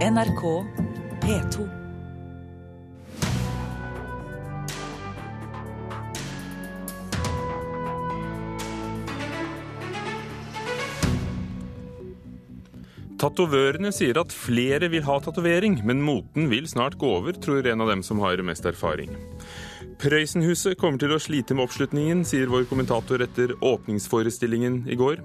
NRK 0.00 0.42
P2. 1.20 1.64
Tatovørene 13.20 13.90
sier 13.92 14.16
at 14.16 14.32
flere 14.32 14.88
vil 14.88 15.04
ha 15.04 15.18
tatovering, 15.20 15.82
men 15.84 16.00
moten 16.00 16.48
vil 16.48 16.64
snart 16.64 16.96
gå 16.96 17.10
over, 17.18 17.36
tror 17.36 17.68
en 17.68 17.84
av 17.84 17.92
dem 17.92 18.00
som 18.00 18.24
har 18.24 18.40
mest 18.40 18.64
erfaring. 18.64 19.12
Prøysenhuset 20.00 20.80
kommer 20.80 20.96
til 21.04 21.12
å 21.12 21.20
slite 21.20 21.52
med 21.52 21.66
oppslutningen, 21.68 22.24
sier 22.24 22.48
vår 22.48 22.64
kommentator 22.72 23.20
etter 23.20 23.52
åpningsforestillingen 23.60 24.86
i 24.88 24.96
går. 24.96 25.20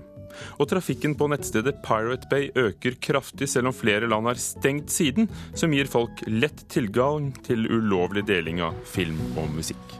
Og 0.60 0.70
trafikken 0.72 1.16
på 1.18 1.30
nettstedet 1.32 1.82
Pirate 1.86 2.30
Bay 2.32 2.50
øker 2.56 2.98
kraftig, 3.02 3.50
selv 3.52 3.72
om 3.72 3.76
flere 3.76 4.10
land 4.12 4.30
har 4.30 4.40
stengt 4.42 4.94
siden, 4.94 5.30
som 5.56 5.74
gir 5.76 5.90
folk 5.92 6.24
lett 6.28 6.66
tilgang 6.72 7.32
til 7.46 7.68
ulovlig 7.70 8.26
deling 8.28 8.64
av 8.66 8.78
film 8.90 9.20
og 9.36 9.52
musikk. 9.56 10.00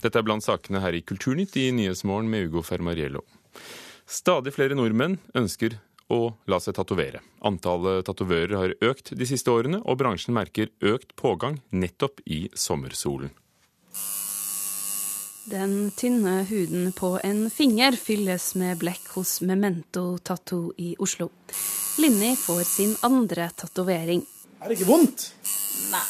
Dette 0.00 0.16
er 0.16 0.24
blant 0.24 0.44
sakene 0.44 0.80
her 0.80 0.96
i 0.96 1.04
Kulturnytt 1.04 1.58
i 1.60 1.68
Nyhetsmorgen 1.76 2.30
med 2.32 2.48
Ugo 2.48 2.62
Fermariello. 2.64 3.20
Stadig 4.08 4.54
flere 4.56 4.76
nordmenn 4.78 5.18
ønsker 5.36 5.76
å 6.10 6.32
la 6.50 6.58
seg 6.62 6.74
tatovere. 6.78 7.20
Antallet 7.46 8.06
tatovører 8.08 8.56
har 8.58 8.74
økt 8.90 9.12
de 9.16 9.28
siste 9.28 9.52
årene, 9.52 9.82
og 9.84 10.00
bransjen 10.00 10.34
merker 10.34 10.72
økt 10.82 11.14
pågang 11.20 11.60
nettopp 11.70 12.24
i 12.26 12.48
sommersolen. 12.56 13.30
Den 15.44 15.90
tynne 15.96 16.42
huden 16.44 16.92
på 16.92 17.20
en 17.24 17.50
finger 17.50 17.96
fylles 17.96 18.54
med 18.60 18.76
blekk 18.82 19.06
hos 19.14 19.38
Memento 19.40 20.18
Tattoo 20.18 20.74
i 20.76 20.92
Oslo. 20.98 21.30
Linni 21.98 22.34
får 22.36 22.60
sin 22.68 22.92
andre 23.02 23.48
tatovering. 23.56 24.20
Er 24.60 24.68
det 24.68 24.76
ikke 24.76 24.90
vondt? 24.90 25.30
Nei. 25.90 26.04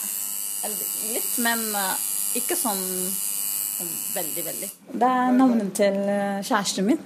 Eller 0.67 0.91
litt, 1.15 1.31
men 1.47 1.63
uh, 1.79 1.95
ikke 2.37 2.59
sånn, 2.59 2.83
sånn, 2.83 3.95
veldig, 4.19 4.45
veldig. 4.51 4.71
Det 4.99 5.15
er 5.23 5.33
navnet 5.39 5.73
til 5.79 6.03
uh, 6.11 6.43
kjæresten 6.43 6.91
min. 6.91 7.01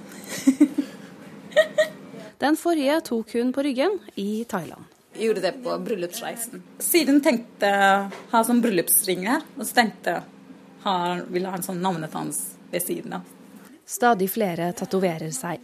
Den 2.41 2.57
forrige 2.59 2.99
tok 3.05 3.37
hun 3.37 3.53
på 3.53 3.63
ryggen 3.69 3.99
i 4.17 4.43
Thailand. 4.49 4.89
Jeg 5.13 5.29
gjorde 5.29 5.45
det 5.45 5.53
på 5.63 5.77
bryllupsreisen. 5.85 6.65
Siden 6.83 7.21
tenkte 7.23 7.69
jeg 7.69 7.99
å 8.01 8.31
ha 8.33 8.41
sånn 8.43 8.65
bryllupsring 8.65 9.29
her, 9.29 9.45
og 9.55 9.69
så 9.69 9.77
tenkte 9.77 10.17
jeg 10.17 10.34
ha, 10.85 10.97
vil 11.27 11.47
ha 11.49 11.57
en 11.57 11.65
sånn 11.65 11.81
navnet 11.83 12.13
hans 12.15 12.41
ved 12.71 12.83
siden 12.83 13.17
av. 13.19 13.31
Stadig 13.85 14.31
flere 14.33 14.71
tatoverer 14.73 15.29
seg. 15.29 15.61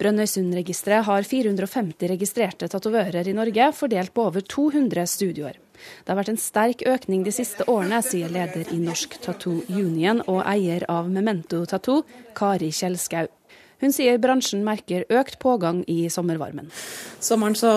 Brønnøysundregisteret 0.00 1.06
har 1.06 1.26
450 1.26 2.10
registrerte 2.10 2.66
tatovører 2.70 3.28
i 3.30 3.34
Norge, 3.36 3.68
fordelt 3.76 4.14
på 4.14 4.24
over 4.26 4.42
200 4.42 5.06
studioer. 5.06 5.58
Det 6.02 6.10
har 6.10 6.18
vært 6.18 6.32
en 6.32 6.40
sterk 6.40 6.82
økning 6.88 7.22
de 7.24 7.32
siste 7.32 7.64
årene, 7.70 8.02
sier 8.02 8.32
leder 8.32 8.72
i 8.74 8.80
Norsk 8.82 9.14
Tattoo 9.22 9.62
Union 9.70 10.24
og 10.26 10.42
eier 10.42 10.84
av 10.90 11.08
Memento 11.12 11.62
Tattoo, 11.70 12.02
Kari 12.36 12.72
Kjelskau. 12.74 13.30
Hun 13.80 13.94
sier 13.96 14.18
bransjen 14.20 14.60
merker 14.66 15.06
økt 15.08 15.38
pågang 15.40 15.84
i 15.88 16.02
sommervarmen. 16.12 16.68
Sommeren 17.22 17.56
så 17.56 17.70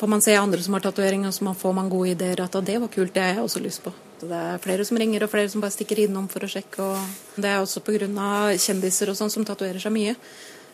får 0.00 0.10
man 0.10 0.24
se 0.24 0.34
andre 0.40 0.64
som 0.64 0.74
har 0.74 0.82
tatoveringer, 0.88 1.30
og 1.30 1.36
så 1.36 1.54
får 1.60 1.76
man 1.76 1.92
gode 1.92 2.16
ideer 2.16 2.42
at 2.42 2.58
det 2.64 2.80
var 2.82 2.90
kult, 2.90 3.14
det 3.14 3.22
har 3.22 3.36
jeg 3.36 3.46
også 3.46 3.62
lyst 3.62 3.84
på. 3.84 3.94
Det 4.28 4.40
er 4.40 4.60
flere 4.64 4.84
som 4.88 4.98
ringer, 5.00 5.24
og 5.24 5.32
flere 5.32 5.50
som 5.52 5.62
bare 5.64 5.74
stikker 5.74 6.04
innom 6.06 6.26
for 6.32 6.44
å 6.44 6.50
sjekke. 6.50 6.88
Det 7.36 7.50
er 7.50 7.60
også 7.60 7.82
pga. 7.84 8.54
kjendiser 8.58 9.10
og 9.10 9.16
sånn 9.16 9.30
som 9.30 9.44
tatoverer 9.44 9.80
seg 9.80 9.92
mye. 9.92 10.16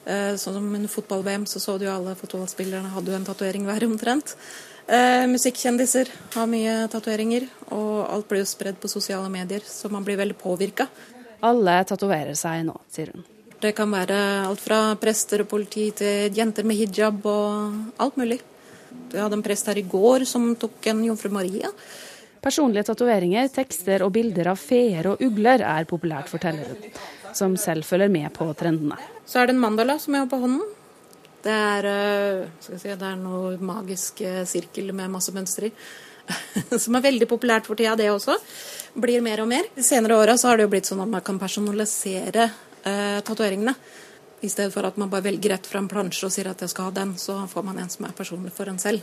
Eh, 0.06 0.34
sånn 0.40 0.56
som 0.56 0.74
under 0.74 0.88
fotball-VM 0.88 1.46
så 1.46 1.60
så 1.60 1.78
du 1.78 1.84
jo 1.84 1.92
alle 1.92 2.14
fotballspillerne 2.16 2.92
hadde 2.94 3.12
jo 3.12 3.16
en 3.16 3.24
tatovering 3.24 3.66
hver 3.68 3.84
omtrent. 3.84 4.36
Eh, 4.86 5.26
musikkkjendiser 5.28 6.08
har 6.34 6.46
mye 6.46 6.88
tatoveringer, 6.88 7.48
og 7.70 8.08
alt 8.10 8.28
blir 8.28 8.40
jo 8.40 8.48
spredd 8.48 8.80
på 8.80 8.88
sosiale 8.88 9.28
medier, 9.28 9.60
så 9.60 9.90
man 9.90 10.04
blir 10.04 10.16
veldig 10.16 10.38
påvirka. 10.41 10.88
Alle 11.42 11.84
tatoverer 11.84 12.34
seg 12.34 12.64
nå, 12.66 12.75
sier 12.91 13.12
hun. 13.14 13.25
Det 13.60 13.75
kan 13.76 13.91
være 13.92 14.16
alt 14.48 14.60
fra 14.64 14.96
prester 14.96 15.42
og 15.44 15.50
politi 15.50 15.91
til 15.92 16.32
jenter 16.32 16.64
med 16.64 16.78
hijab 16.80 17.26
og 17.28 18.00
alt 18.00 18.16
mulig. 18.16 18.41
Vi 19.12 19.19
hadde 19.20 19.36
en 19.36 19.44
prest 19.44 19.69
her 19.69 19.78
i 19.78 19.84
går 19.86 20.25
som 20.28 20.54
tok 20.58 20.86
en 20.91 21.04
jomfru 21.04 21.28
Maria. 21.34 21.69
Personlige 22.40 22.86
tatoveringer, 22.88 23.48
tekster 23.52 24.00
og 24.06 24.14
bilder 24.14 24.48
av 24.54 24.60
feer 24.60 25.10
og 25.10 25.20
ugler 25.20 25.60
er 25.60 25.88
populært, 25.88 26.30
forteller 26.32 26.70
hun, 26.72 26.92
som 27.36 27.56
selv 27.60 27.84
følger 27.84 28.08
med 28.12 28.30
på 28.32 28.46
trendene. 28.56 28.96
Så 29.28 29.42
er 29.42 29.50
det 29.50 29.56
en 29.56 29.60
mandala 29.60 29.98
som 30.00 30.16
jeg 30.16 30.24
har 30.24 30.30
på 30.30 30.40
hånden. 30.40 30.62
Det 31.44 31.52
er, 31.52 31.88
eh, 31.88 32.48
si, 32.60 32.88
det 32.88 32.96
er 33.06 33.16
noe 33.16 33.56
magisk 33.64 34.20
eh, 34.24 34.44
sirkel 34.48 34.92
med 34.92 35.12
masse 35.12 35.32
mønstre 35.32 35.68
i. 35.70 35.72
Som 36.82 36.94
er 36.94 37.02
veldig 37.02 37.26
populært 37.26 37.66
for 37.66 37.74
tida, 37.74 37.96
det 37.96 38.10
også. 38.12 38.36
Blir 39.00 39.24
mer 39.24 39.40
og 39.42 39.48
mer. 39.50 39.66
De 39.74 39.82
senere 39.82 40.18
åra 40.20 40.36
har 40.36 40.56
det 40.56 40.66
jo 40.66 40.70
blitt 40.70 40.86
sånn 40.86 41.00
at 41.02 41.10
man 41.10 41.24
kan 41.26 41.40
personalisere 41.40 42.44
eh, 42.84 43.20
tatoveringene. 43.24 43.74
I 44.40 44.48
stedet 44.52 44.72
for 44.72 44.86
at 44.86 45.00
man 45.00 45.10
bare 45.12 45.26
velger 45.26 45.56
rett 45.56 45.66
fra 45.66 45.80
en 45.82 45.88
plansje 45.90 46.28
og 46.28 46.32
sier 46.32 46.52
at 46.52 46.60
jeg 46.60 46.72
skal 46.72 46.88
ha 46.88 46.96
den, 47.00 47.16
så 47.20 47.40
får 47.50 47.66
man 47.66 47.80
en 47.80 47.90
som 47.92 48.06
er 48.08 48.16
personlig 48.16 48.52
for 48.56 48.70
en 48.70 48.78
selv. 48.80 49.02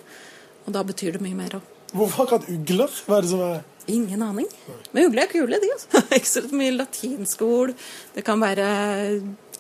Og 0.66 0.74
da 0.78 0.86
betyr 0.88 1.18
det 1.18 1.26
mye 1.26 1.38
mer 1.38 1.60
òg. 1.60 1.77
Hvorfor 1.94 2.26
akkurat 2.26 2.48
ugler? 2.52 2.94
Hva 3.08 3.18
er 3.18 3.26
det 3.26 3.32
som 3.32 3.44
er 3.48 3.66
Ingen 3.88 4.20
aning. 4.20 4.48
Men 4.92 5.08
ugler 5.08 5.24
er 5.24 5.32
kule, 5.32 5.60
de. 5.64 5.70
altså. 5.72 6.02
Ikke 6.18 6.28
så 6.28 6.44
mye 6.52 6.76
latinsk 6.76 7.44
ord. 7.46 7.72
Det 8.16 8.24
kan 8.28 8.42
være 8.44 8.66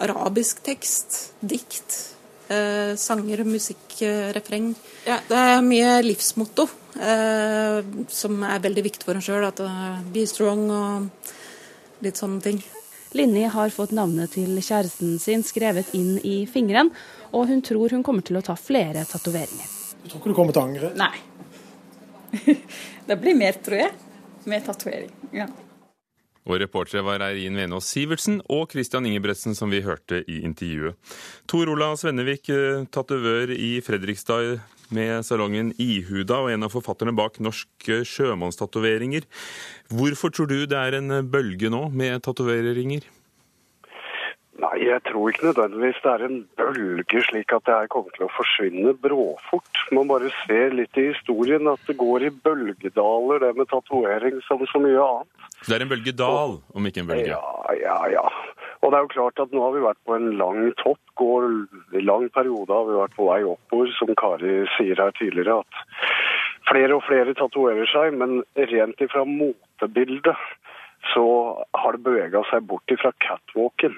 arabisk 0.03 0.59
tekst, 0.65 1.15
dikt, 1.39 1.95
eh, 2.51 2.91
sanger, 2.99 3.45
musikk, 3.47 4.01
eh, 4.03 4.33
refreng. 4.35 4.73
Ja, 5.07 5.21
det 5.29 5.37
er 5.37 5.63
mye 5.63 5.93
livsmotto 6.03 6.67
eh, 6.99 7.79
som 8.11 8.43
er 8.43 8.59
veldig 8.67 8.83
viktig 8.89 9.07
for 9.07 9.15
en 9.15 9.23
sjøl. 9.23 9.47
At 9.47 9.63
uh, 9.63 10.01
be 10.11 10.25
strong 10.27 10.67
og 10.75 12.03
litt 12.03 12.19
sånne 12.19 12.43
ting. 12.43 12.59
Linni 13.15 13.47
har 13.47 13.71
fått 13.71 13.95
navnet 13.95 14.35
til 14.35 14.59
kjæresten 14.59 15.15
sin 15.23 15.47
skrevet 15.47 15.95
inn 15.95 16.17
i 16.27 16.41
fingeren, 16.51 16.91
og 17.31 17.47
hun 17.47 17.63
tror 17.63 17.95
hun 17.95 18.03
kommer 18.03 18.27
til 18.27 18.41
å 18.41 18.43
ta 18.43 18.59
flere 18.59 19.07
tatoveringer. 19.07 19.71
Du 20.03 20.11
tror 20.11 20.19
ikke 20.19 20.35
du 20.35 20.37
kommer 20.37 20.51
til 20.51 20.65
å 20.65 20.67
angre? 20.67 20.91
Nei. 20.99 21.15
Det 23.07 23.17
blir 23.21 23.37
mer, 23.37 23.57
tror 23.63 23.83
jeg. 23.85 23.95
Mer 24.47 24.63
tatovering. 24.65 25.11
Ja. 25.35 25.47
Og 26.47 26.61
reportere 26.61 27.03
var 27.03 27.23
Eirin 27.25 27.57
Venås 27.59 27.89
Sivertsen 27.91 28.39
og 28.47 28.71
Christian 28.71 29.05
Ingebretsen, 29.09 29.55
som 29.57 29.71
vi 29.73 29.83
hørte 29.83 30.21
i 30.31 30.39
intervjuet. 30.47 30.95
Tor 31.49 31.67
Ola 31.73 31.91
Svennevik, 31.99 32.47
eh, 32.53 32.85
tatovør 32.87 33.51
i 33.51 33.81
Fredrikstad 33.83 34.61
med 34.95 35.25
salongen 35.27 35.73
Ihuda 35.81 36.39
og 36.45 36.53
en 36.53 36.63
av 36.63 36.71
forfatterne 36.71 37.11
bak 37.15 37.41
Norske 37.43 37.99
sjømannstatoveringer. 38.07 39.27
Hvorfor 39.91 40.31
tror 40.31 40.47
du 40.47 40.61
det 40.63 40.79
er 40.79 41.01
en 41.01 41.19
bølge 41.27 41.71
nå 41.73 41.89
med 41.91 42.23
tatoveringer? 42.23 43.03
Nei, 44.57 44.77
jeg 44.87 45.03
tror 45.05 45.29
ikke 45.29 45.45
nødvendigvis 45.51 45.99
det 46.01 46.11
er 46.11 46.23
en 46.25 46.37
bølge 46.57 47.19
slik 47.27 47.51
at 47.53 47.65
det 47.67 47.75
her 47.75 47.89
kommer 47.93 48.13
til 48.15 48.25
å 48.25 48.33
forsvinne 48.33 48.95
bråfort. 49.03 49.81
Man 49.93 50.09
bare 50.09 50.31
ser 50.47 50.73
litt 50.73 50.97
i 50.97 51.11
historien 51.11 51.69
at 51.69 51.83
det 51.85 51.97
går 51.99 52.25
i 52.25 52.31
bølgedaler, 52.33 53.43
det 53.43 53.51
med 53.59 53.69
tatovering 53.69 54.39
som 54.47 54.63
så 54.71 54.81
mye 54.81 54.97
annet. 55.03 55.45
Så 55.61 55.69
det 55.69 55.77
er 55.77 55.85
en 55.85 55.91
bølgedal, 55.93 56.57
om 56.73 56.89
ikke 56.89 57.03
en 57.03 57.11
bølge? 57.11 57.37
Ja, 57.37 57.77
ja, 57.83 57.99
ja. 58.15 58.25
Og 58.81 58.89
det 58.89 58.97
er 58.97 59.05
jo 59.05 59.13
klart 59.13 59.43
at 59.45 59.53
nå 59.53 59.61
har 59.61 59.77
vi 59.77 59.85
vært 59.85 60.01
på 60.09 60.17
en 60.17 60.27
lang 60.41 60.73
topp, 60.81 61.01
går 61.21 61.47
i 61.97 62.01
lang 62.01 62.27
periode 62.33 62.73
har 62.73 62.89
vi 62.89 62.97
vært 62.97 63.15
på 63.17 63.29
vei 63.29 63.39
oppover, 63.45 63.93
som 63.97 64.13
Kari 64.17 64.59
sier 64.77 65.01
her 65.01 65.13
tidligere. 65.17 65.61
at 65.61 66.67
Flere 66.67 66.97
og 66.97 67.05
flere 67.05 67.37
tatoverer 67.37 67.87
seg, 67.93 68.17
men 68.17 68.41
rent 68.73 69.05
ifra 69.05 69.21
motebildet 69.27 70.35
så 71.13 71.25
har 71.77 71.95
det 71.95 72.05
bevega 72.05 72.41
seg 72.49 72.65
bort 72.67 72.91
ifra 72.91 73.13
catwalken. 73.23 73.95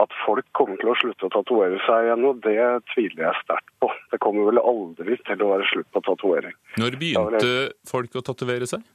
At 0.00 0.14
folk 0.24 0.46
kommer 0.56 0.78
til 0.80 0.92
å 0.92 0.96
slutte 1.00 1.26
å 1.26 1.32
tatovere 1.34 1.80
seg 1.86 2.06
igjen, 2.06 2.28
og 2.28 2.38
det 2.44 2.62
tviler 2.92 3.26
jeg 3.26 3.42
sterkt 3.42 3.72
på. 3.82 3.90
Det 4.12 4.20
kommer 4.22 4.46
vel 4.48 4.62
aldri 4.62 5.18
til 5.26 5.44
å 5.44 5.50
være 5.54 5.66
slutt 5.72 5.90
på 5.94 6.04
tatovering. 6.06 6.54
Når 6.80 6.96
begynte 7.00 7.50
folk 7.90 8.16
å 8.16 8.24
tatovere 8.30 8.70
seg? 8.70 8.86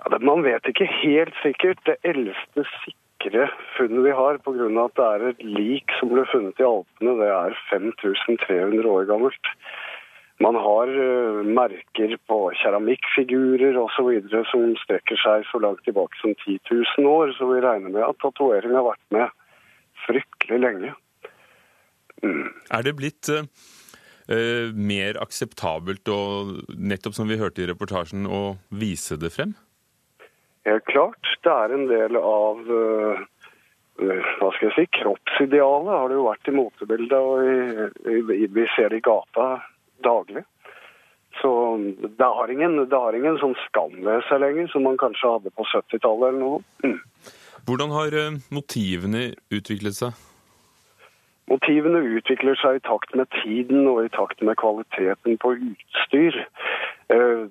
Ja, 0.00 0.10
det, 0.10 0.20
Man 0.26 0.44
vet 0.44 0.66
ikke 0.68 0.88
helt 0.90 1.34
sikkert. 1.42 1.80
Det 1.86 1.96
eldste 2.04 2.66
sikre 2.82 3.48
funnet 3.78 4.04
vi 4.04 4.14
har, 4.18 4.40
pga. 4.44 4.68
at 4.84 4.98
det 4.98 5.08
er 5.08 5.26
et 5.30 5.44
lik 5.46 5.94
som 6.00 6.12
ble 6.12 6.26
funnet 6.32 6.60
i 6.60 6.68
Alpene, 6.68 7.16
det 7.22 7.30
er 7.30 7.58
5300 7.70 8.90
år 8.90 9.08
gammelt. 9.08 9.54
Man 10.42 10.58
har 10.58 10.90
uh, 10.90 11.44
merker 11.46 12.16
på 12.26 12.38
keramikkfigurer 12.58 13.78
osv. 13.78 14.10
som 14.50 14.74
strekker 14.82 15.20
seg 15.22 15.46
så 15.46 15.60
langt 15.62 15.84
tilbake 15.86 16.18
som 16.18 16.34
10 16.34 16.58
000 16.98 17.06
år, 17.06 17.32
så 17.38 17.46
vi 17.52 17.62
regner 17.62 17.94
med 17.94 18.02
at 18.02 18.18
tatovering 18.18 18.74
har 18.74 18.88
vært 18.90 19.06
med 19.14 19.30
fryktelig 20.06 20.60
lenge. 20.62 20.94
Mm. 22.24 22.48
Er 22.72 22.86
det 22.86 22.94
blitt 22.98 23.28
uh, 23.32 23.44
mer 24.74 25.20
akseptabelt, 25.22 26.08
og 26.08 26.56
nettopp 26.76 27.16
som 27.18 27.28
vi 27.30 27.40
hørte 27.40 27.64
i 27.64 27.68
reportasjen, 27.70 28.26
å 28.26 28.56
vise 28.70 29.18
det 29.20 29.34
frem? 29.34 29.54
Helt 30.64 30.86
klart. 30.88 31.20
Det 31.44 31.52
er 31.52 31.74
en 31.76 31.86
del 31.90 32.16
av 32.16 32.64
uh, 32.70 33.24
hva 34.00 34.50
skal 34.56 34.70
jeg 34.70 34.74
si, 34.76 34.86
kroppsidealet 34.98 35.92
har 35.92 36.10
det 36.10 36.18
jo 36.18 36.26
vært 36.26 36.50
i 36.50 36.56
motebildet, 36.56 37.20
og 37.20 37.44
i, 37.46 38.18
i, 38.18 38.48
vi 38.50 38.66
ser 38.74 38.90
det 38.90 39.02
i 39.02 39.06
gata 39.06 39.48
daglig. 40.04 40.42
Så 41.40 41.50
det 42.18 42.26
har, 42.38 42.50
ingen, 42.50 42.76
det 42.88 42.98
har 42.98 43.14
ingen 43.16 43.38
sånn 43.42 43.56
skam 43.66 43.94
ved 44.06 44.22
seg 44.28 44.42
lenger, 44.42 44.68
som 44.70 44.84
man 44.86 44.98
kanskje 44.98 45.32
hadde 45.36 45.52
på 45.54 45.66
70-tallet 45.66 46.28
eller 46.30 46.40
noe. 46.40 46.60
Mm. 46.86 47.00
Hvordan 47.66 47.92
har 47.96 48.12
eh, 48.12 48.38
motivene 48.52 49.30
utviklet 49.54 49.96
seg? 49.96 50.16
Motivene 51.48 52.00
utvikler 52.16 52.56
seg 52.60 52.78
i 52.78 52.84
takt 52.84 53.14
med 53.16 53.28
tiden 53.42 53.86
og 53.88 54.02
i 54.04 54.12
takt 54.12 54.42
med 54.44 54.56
kvaliteten 54.60 55.38
på 55.40 55.54
utstyr. 55.56 56.40
Eh, 57.12 57.42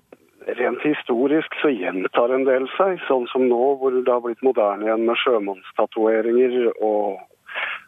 rent 0.59 0.85
historisk 0.85 1.57
så 1.61 1.71
gjentar 1.73 2.33
en 2.33 2.45
del 2.45 2.65
seg, 2.77 2.97
sånn 3.07 3.25
som 3.31 3.45
nå 3.49 3.61
hvor 3.81 3.93
det 3.95 4.09
har 4.09 4.23
blitt 4.25 4.41
moderne 4.45 4.89
igjen 4.89 5.05
med 5.09 5.21
sjømannstatoveringer. 5.23 6.73
Og, 6.81 7.21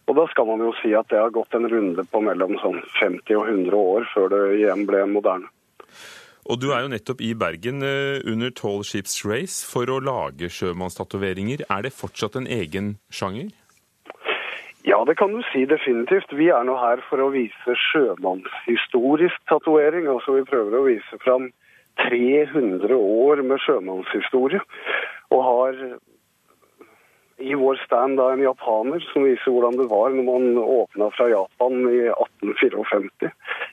og 0.09 0.21
da 0.21 0.27
skal 0.33 0.49
man 0.49 0.65
jo 0.65 0.71
si 0.81 0.93
at 0.97 1.09
det 1.13 1.21
har 1.21 1.33
gått 1.35 1.57
en 1.57 1.69
runde 1.69 2.05
på 2.09 2.23
mellom 2.25 2.57
sånn 2.63 2.81
50 3.01 3.41
og 3.41 3.51
100 3.53 3.83
år 3.97 4.09
før 4.13 4.31
det 4.33 4.43
igjen 4.61 4.85
ble 4.89 5.05
moderne. 5.13 5.51
Og 6.45 6.61
du 6.61 6.69
er 6.75 6.83
jo 6.85 6.91
nettopp 6.93 7.21
i 7.25 7.33
Bergen 7.33 7.81
eh, 7.81 8.21
under 8.29 8.51
Tall 8.53 8.83
Ships 8.85 9.23
Race 9.25 9.65
for 9.65 9.89
å 9.89 9.97
lage 9.97 10.51
sjømannstatoveringer. 10.53 11.65
Er 11.73 11.85
det 11.87 11.95
fortsatt 11.97 12.37
en 12.37 12.45
egen 12.45 12.97
sjanger? 13.09 13.49
Ja, 14.85 14.99
det 15.09 15.15
kan 15.17 15.33
du 15.33 15.41
si 15.49 15.63
definitivt. 15.65 16.29
Vi 16.37 16.51
er 16.53 16.65
nå 16.67 16.75
her 16.77 17.01
for 17.09 17.23
å 17.23 17.31
vise 17.33 17.77
sjømannshistorisk 17.87 19.47
tatovering. 19.49 20.05
Altså 20.11 20.37
vi 20.37 20.45
prøver 20.45 20.77
å 20.77 20.85
vise 20.85 21.21
fram 21.25 21.49
300 22.05 22.93
år 22.93 23.41
med 23.41 23.63
sjømannshistorie. 23.65 24.61
Og 25.33 25.41
har 25.49 25.81
i 27.37 27.55
vår 27.55 27.75
stand 27.85 28.19
av 28.19 28.33
en 28.33 28.43
japaner 28.43 29.03
som 29.11 29.25
viser 29.27 29.51
hvordan 29.51 29.75
det 29.79 29.87
var 29.91 30.13
når 30.15 30.27
man 30.27 30.57
åpna 30.57 31.09
fra 31.15 31.27
Japan 31.29 31.81
i 31.91 32.01
1854. 32.07 33.31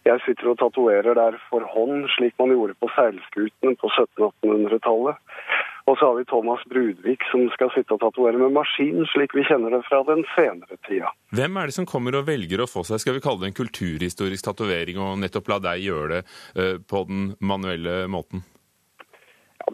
Jeg 0.09 0.23
sitter 0.27 0.51
og 0.51 0.59
tatoverer 0.59 1.15
der 1.19 1.39
for 1.49 1.67
hånd, 1.75 2.09
slik 2.17 2.35
man 2.43 2.55
gjorde 2.55 2.75
på 2.83 2.91
seilskutene 2.97 3.77
på 3.79 3.91
1700-1800-tallet. 3.93 5.21
Og 5.91 5.99
så 5.99 6.09
har 6.09 6.15
vi 6.19 6.25
Thomas 6.31 6.63
Brudvik 6.71 7.25
som 7.31 7.49
skal 7.55 7.71
sitte 7.75 7.97
og 7.97 8.03
tatovere 8.03 8.39
med 8.39 8.55
maskin, 8.55 9.03
slik 9.11 9.35
vi 9.35 9.43
kjenner 9.47 9.75
det 9.75 9.83
fra 9.89 10.03
den 10.07 10.23
senere 10.35 10.79
tida. 10.87 11.11
Hvem 11.35 11.59
er 11.59 11.71
det 11.71 11.77
som 11.79 11.89
kommer 11.91 12.19
og 12.19 12.29
velger 12.29 12.63
å 12.63 12.71
få 12.71 12.85
seg, 12.87 13.03
skal 13.03 13.19
vi 13.19 13.25
kalle 13.25 13.43
det 13.43 13.51
en 13.51 13.59
kulturhistorisk 13.59 14.47
tatovering, 14.47 15.01
og 15.03 15.19
nettopp 15.23 15.51
la 15.51 15.59
deg 15.71 15.87
gjøre 15.89 16.11
det 16.15 16.23
uh, 16.59 16.77
på 16.87 17.05
den 17.11 17.33
manuelle 17.43 18.05
måten? 18.11 18.47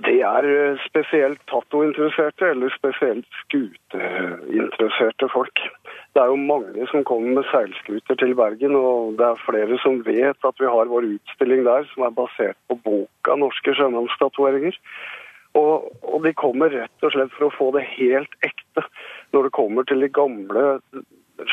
Det 0.04 0.20
er 0.20 0.46
eh, 0.46 0.80
spesielt 0.84 1.40
tattointeresserte 1.50 2.50
eller 2.52 2.72
spesielt 2.74 3.26
skuteinteresserte 3.44 5.28
folk. 5.32 5.62
Det 6.14 6.22
er 6.22 6.32
jo 6.32 6.36
mange 6.36 6.86
som 6.90 7.06
kommer 7.08 7.38
med 7.38 7.48
seilskuter 7.52 8.18
til 8.20 8.34
Bergen, 8.36 8.76
og 8.76 9.16
det 9.18 9.26
er 9.26 9.44
flere 9.46 9.78
som 9.82 10.02
vet 10.06 10.48
at 10.50 10.60
vi 10.60 10.68
har 10.68 10.92
vår 10.92 11.08
utstilling 11.14 11.64
der 11.66 11.88
som 11.92 12.04
er 12.04 12.16
basert 12.20 12.58
på 12.68 12.78
boka 12.84 13.36
'Norske 13.36 13.74
sjømannstatoveringer'. 13.74 14.80
Og, 15.54 15.88
og, 16.02 16.18
de 16.24 16.32
kommer 16.36 16.68
rett 16.70 17.02
og 17.06 17.12
slett 17.12 17.32
for 17.34 17.48
å 17.48 17.54
få 17.56 17.70
det 17.76 17.86
helt 17.96 18.34
ekte. 18.44 18.84
Når 19.32 19.48
det 19.48 19.56
kommer 19.56 19.82
til 19.88 20.04
de 20.04 20.08
gamle 20.08 20.64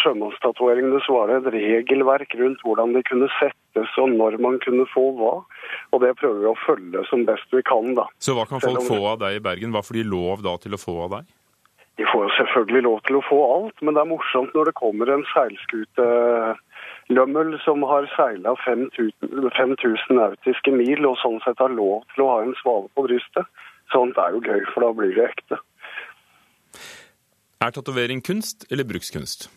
sjømannstatoveringene, 0.02 1.00
så 1.06 1.16
var 1.18 1.32
det 1.32 1.38
et 1.42 1.54
regelverk 1.56 2.36
rundt 2.40 2.64
hvordan 2.66 2.96
de 2.96 3.04
kunne 3.08 3.30
settes 3.38 3.96
og 4.02 4.12
når 4.16 4.38
man 4.42 4.60
kunne 4.64 4.88
få 4.92 5.08
hva. 5.20 5.34
Og 5.94 6.04
det 6.04 6.16
prøver 6.20 6.44
vi 6.44 6.52
å 6.52 6.60
følge 6.66 7.06
som 7.10 7.26
best 7.28 7.54
vi 7.54 7.64
kan, 7.68 7.94
da. 7.98 8.08
Så 8.24 8.38
hva 8.38 8.48
kan 8.50 8.64
folk 8.64 8.86
få 8.88 9.02
av 9.14 9.24
deg 9.24 9.40
i 9.40 9.44
Bergen? 9.46 9.74
Hva 9.76 9.84
får 9.86 10.00
de 10.02 10.06
lov 10.10 10.46
da 10.46 10.56
til 10.64 10.78
å 10.78 10.82
få 10.82 11.00
av 11.08 11.18
deg? 11.20 11.34
De 11.96 12.04
får 12.12 12.26
jo 12.26 12.32
selvfølgelig 12.36 12.84
lov 12.84 12.98
til 13.08 13.18
å 13.20 13.24
få 13.24 13.38
alt, 13.54 13.78
men 13.86 13.96
det 13.96 14.02
er 14.02 14.10
morsomt 14.10 14.56
når 14.58 14.72
det 14.72 14.80
kommer 14.82 15.12
en 15.14 15.24
seilskute 15.32 16.08
Lømmel 17.14 17.54
som 17.62 17.84
har 17.86 18.08
seila 18.16 18.56
5000 18.66 20.18
nautiske 20.18 20.72
mil 20.74 21.06
og 21.06 21.20
sånn 21.22 21.38
sett 21.46 21.62
har 21.62 21.70
lov 21.70 22.02
til 22.16 22.26
å 22.26 22.32
ha 22.32 22.40
en 22.42 22.56
svale 22.58 22.90
på 22.98 23.06
brystet. 23.06 23.46
Sånt 23.94 24.18
er 24.18 24.34
jo 24.34 24.42
gøy, 24.42 24.64
for 24.74 24.82
da 24.82 24.90
blir 24.98 25.14
det 25.14 25.28
ekte. 25.30 25.60
Er 27.62 27.76
tatovering 27.78 28.26
kunst 28.26 28.66
eller 28.72 28.90
brukskunst? 28.90 29.48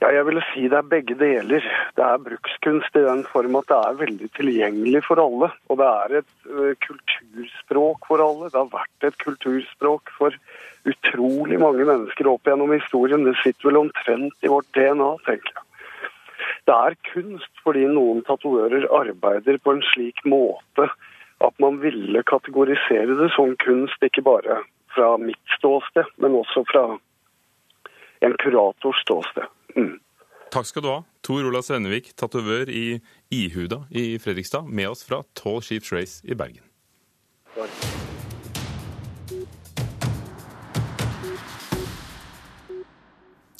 Ja, 0.00 0.08
jeg 0.16 0.24
ville 0.30 0.40
si 0.48 0.62
det 0.72 0.78
er 0.78 0.86
begge 0.88 1.14
deler. 1.20 1.64
Det 1.96 2.04
er 2.04 2.22
brukskunst 2.24 2.94
i 2.96 3.02
den 3.04 3.20
form 3.28 3.58
at 3.58 3.66
det 3.68 3.78
er 3.84 3.98
veldig 3.98 4.28
tilgjengelig 4.38 5.02
for 5.04 5.20
alle. 5.20 5.50
Og 5.68 5.76
det 5.76 5.88
er 5.88 6.14
et 6.22 6.30
uh, 6.48 6.70
kulturspråk 6.86 8.08
for 8.08 8.24
alle. 8.24 8.48
Det 8.48 8.56
har 8.56 8.70
vært 8.72 9.08
et 9.10 9.18
kulturspråk 9.20 10.12
for 10.16 10.36
utrolig 10.88 11.58
mange 11.60 11.84
mennesker 11.84 12.30
opp 12.32 12.48
gjennom 12.48 12.72
historien. 12.72 13.26
Det 13.28 13.36
sitter 13.42 13.68
vel 13.68 13.82
omtrent 13.82 14.46
i 14.48 14.52
vårt 14.52 14.70
DNA, 14.72 15.10
tenker 15.28 15.52
jeg. 15.52 15.66
Det 16.64 16.76
er 16.76 16.96
kunst 17.10 17.60
fordi 17.64 17.84
noen 17.92 18.24
tatoverer 18.24 18.88
arbeider 18.96 19.60
på 19.60 19.76
en 19.76 19.84
slik 19.92 20.24
måte 20.24 20.88
at 21.44 21.60
man 21.60 21.76
ville 21.84 22.24
kategorisere 22.28 23.16
det 23.20 23.30
som 23.36 23.52
kunst, 23.60 24.00
ikke 24.04 24.24
bare 24.24 24.62
fra 24.94 25.12
mitt 25.20 25.54
ståsted, 25.56 26.08
men 26.20 26.36
også 26.40 26.64
fra 26.68 26.84
en 28.20 28.36
kurators 28.42 29.02
ståsted. 29.02 29.48
Mm. 29.76 29.98
Takk 30.50 30.66
skal 30.66 30.82
du 30.82 30.90
ha, 30.90 30.98
Tor 31.22 31.46
Olav 31.46 31.62
Svennevik, 31.62 32.10
tatovør 32.18 32.70
i 32.74 32.98
Ihuda 33.30 33.84
i 33.90 34.18
Fredrikstad, 34.18 34.66
med 34.66 34.90
oss 34.90 35.06
fra 35.06 35.22
Tall 35.38 35.62
Sheeps 35.62 35.92
Race 35.94 36.26
i 36.26 36.34
Bergen. 36.34 36.66
Takk. 37.54 38.00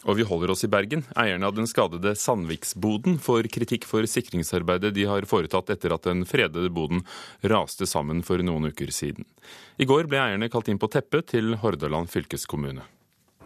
Og 0.08 0.16
vi 0.16 0.24
holder 0.24 0.50
oss 0.54 0.64
i 0.64 0.70
Bergen. 0.70 1.04
Eierne 1.18 1.46
av 1.46 1.54
den 1.56 1.68
skadede 1.68 2.14
Sandviksboden 2.16 3.18
får 3.22 3.50
kritikk 3.52 3.84
for 3.88 4.06
sikringsarbeidet 4.08 4.94
de 4.96 5.04
har 5.10 5.26
foretatt 5.28 5.70
etter 5.74 5.94
at 5.94 6.08
den 6.08 6.24
fredede 6.28 6.72
boden 6.72 7.04
raste 7.52 7.88
sammen 7.88 8.24
for 8.26 8.42
noen 8.42 8.72
uker 8.72 8.92
siden. 8.94 9.28
I 9.76 9.88
går 9.88 10.08
ble 10.10 10.22
eierne 10.22 10.50
kalt 10.52 10.72
inn 10.72 10.80
på 10.80 10.90
teppet 10.90 11.30
til 11.34 11.54
Hordaland 11.60 12.10
fylkeskommune. 12.12 12.86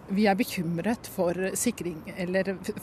Vi 0.08 0.26
er 0.26 0.36
bekymret 0.36 1.08
for, 1.08 1.38
sikring, 1.56 2.02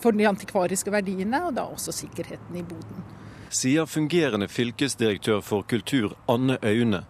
for 0.01 0.15
de 0.17 0.27
antikvariske 0.29 0.91
verdiene, 0.93 1.43
og 1.47 1.55
da 1.57 1.67
også 1.69 1.93
sikkerheten 1.93 2.57
i 2.57 2.63
boden. 2.65 3.03
Sier 3.51 3.85
fungerende 3.85 4.47
fylkesdirektør 4.47 5.41
for 5.43 5.67
kultur 5.67 6.15
Anne 6.31 6.57
Aune. 6.63 7.03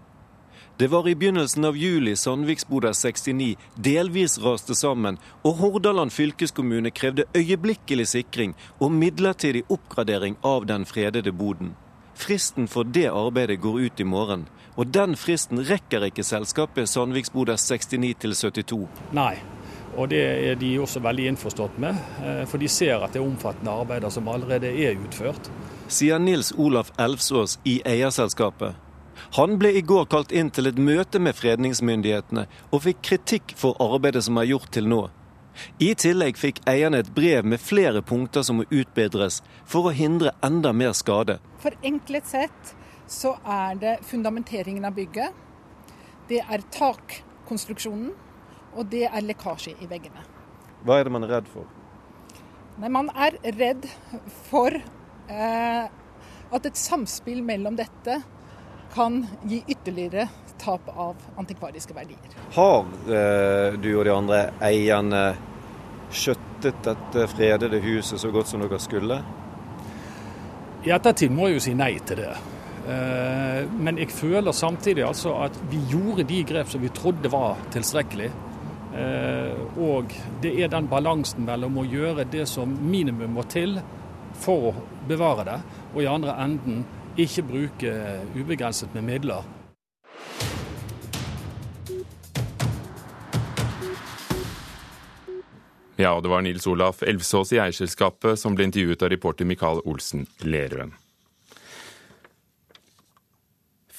Det 0.81 0.87
var 0.89 1.07
i 1.07 1.13
begynnelsen 1.15 1.65
av 1.65 1.77
juli 1.77 2.15
Sandviksboda 2.17 2.89
69 2.97 3.55
delvis 3.75 4.39
raste 4.41 4.75
sammen, 4.75 5.19
og 5.45 5.59
Hordaland 5.59 6.09
fylkeskommune 6.11 6.89
krevde 6.89 7.27
øyeblikkelig 7.37 8.07
sikring 8.07 8.55
og 8.79 8.91
midlertidig 8.91 9.61
oppgradering 9.69 10.39
av 10.41 10.65
den 10.65 10.87
fredede 10.89 11.31
boden. 11.31 11.75
Fristen 12.17 12.67
for 12.67 12.83
det 12.83 13.07
arbeidet 13.13 13.61
går 13.61 13.79
ut 13.79 13.99
i 13.99 14.03
morgen, 14.03 14.47
og 14.75 14.89
den 14.89 15.13
fristen 15.15 15.61
rekker 15.69 16.09
ikke 16.09 16.25
selskapet 16.25 16.89
Sandviksboda 16.89 17.59
69 17.61 18.17
til 18.25 18.35
72. 18.35 18.87
Nei, 19.13 19.35
og 19.97 20.09
det 20.11 20.21
er 20.51 20.55
de 20.59 20.71
også 20.79 21.01
veldig 21.03 21.27
innforstått 21.31 21.79
med, 21.81 21.97
eh, 22.23 22.43
for 22.49 22.61
de 22.61 22.69
ser 22.71 23.03
at 23.03 23.13
det 23.13 23.21
er 23.21 23.27
omfattende 23.27 23.73
arbeider 23.83 24.09
som 24.09 24.27
allerede 24.31 24.71
er 24.71 24.99
utført. 24.99 25.51
Sier 25.91 26.19
Nils 26.19 26.53
Olaf 26.57 26.91
Elfsås 26.99 27.59
i 27.65 27.81
eierselskapet. 27.85 28.75
Han 29.37 29.57
ble 29.59 29.73
i 29.77 29.81
går 29.85 30.07
kalt 30.11 30.31
inn 30.31 30.49
til 30.51 30.67
et 30.67 30.79
møte 30.79 31.19
med 31.19 31.35
fredningsmyndighetene, 31.37 32.47
og 32.71 32.83
fikk 32.87 33.01
kritikk 33.05 33.55
for 33.59 33.77
arbeidet 33.79 34.23
som 34.25 34.39
er 34.41 34.49
gjort 34.49 34.71
til 34.71 34.87
nå. 34.89 35.01
I 35.83 35.91
tillegg 35.99 36.39
fikk 36.39 36.61
eierne 36.69 37.01
et 37.03 37.11
brev 37.13 37.45
med 37.45 37.59
flere 37.61 38.01
punkter 38.01 38.43
som 38.47 38.61
må 38.61 38.65
utbedres 38.71 39.41
for 39.67 39.89
å 39.89 39.95
hindre 39.95 40.31
enda 40.43 40.71
mer 40.73 40.95
skade. 40.97 41.37
Forenklet 41.61 42.29
sett 42.31 42.75
så 43.11 43.35
er 43.43 43.75
det 43.79 43.97
fundamenteringen 44.07 44.87
av 44.87 44.95
bygget, 44.95 45.35
det 46.31 46.39
er 46.47 46.63
takkonstruksjonen, 46.71 48.13
og 48.75 48.89
det 48.91 49.07
er 49.09 49.25
lekkasje 49.25 49.75
i 49.81 49.89
veggene. 49.89 50.23
Hva 50.85 50.99
er 50.99 51.07
det 51.07 51.13
man 51.13 51.25
er 51.27 51.35
redd 51.37 51.49
for? 51.51 51.67
Nei, 52.81 52.89
Man 52.89 53.09
er 53.13 53.35
redd 53.57 53.85
for 54.47 54.73
eh, 54.73 55.83
at 56.51 56.65
et 56.65 56.79
samspill 56.79 57.43
mellom 57.45 57.75
dette 57.77 58.21
kan 58.91 59.21
gi 59.47 59.61
ytterligere 59.67 60.27
tap 60.61 60.89
av 60.89 61.19
antikvariske 61.39 61.93
verdier. 61.95 62.37
Har 62.55 62.87
eh, 63.07 63.77
du 63.81 63.91
og 63.93 64.05
de 64.07 64.15
andre 64.15 64.41
eierne 64.63 65.23
skjøttet 66.11 66.81
dette 66.85 67.27
fredede 67.31 67.79
huset 67.83 68.19
så 68.21 68.31
godt 68.33 68.51
som 68.51 68.63
dere 68.63 68.81
skulle? 68.81 69.21
I 70.81 70.91
ettertid 70.95 71.33
må 71.33 71.49
jeg 71.49 71.59
jo 71.59 71.65
si 71.67 71.75
nei 71.77 71.93
til 72.05 72.23
det. 72.23 72.33
Eh, 72.89 73.59
men 73.77 73.99
jeg 74.01 74.09
føler 74.13 74.55
samtidig 74.55 75.05
altså 75.05 75.35
at 75.45 75.57
vi 75.69 75.81
gjorde 75.91 76.25
de 76.27 76.41
grep 76.49 76.71
som 76.71 76.81
vi 76.81 76.89
trodde 76.95 77.29
var 77.31 77.61
tilstrekkelig. 77.73 78.31
Eh, 78.91 79.79
og 79.79 80.11
det 80.43 80.51
er 80.59 80.71
den 80.71 80.89
balansen 80.91 81.45
mellom 81.47 81.79
å 81.79 81.87
gjøre 81.87 82.25
det 82.31 82.43
som 82.49 82.73
minimum 82.91 83.37
må 83.37 83.45
til 83.47 83.79
for 84.41 84.71
å 84.71 84.75
bevare 85.07 85.47
det, 85.47 85.57
og 85.93 86.03
i 86.03 86.09
andre 86.11 86.35
enden 86.43 86.83
ikke 87.19 87.45
bruke 87.47 87.95
ubegrenset 88.35 88.93
med 88.95 89.07
midler. 89.07 89.47
Ja, 96.01 96.15
og 96.15 96.23
det 96.23 96.31
var 96.31 96.41
Nils 96.41 96.65
Olaf 96.67 97.03
Elvsås 97.05 97.51
i 97.53 97.59
eierselskapet 97.61 98.39
som 98.39 98.55
ble 98.57 98.65
intervjuet 98.71 99.03
av 99.05 99.11
reporter 99.13 99.45
Mikael 99.45 99.83
Olsen 99.85 100.25
Lerøen. 100.41 100.95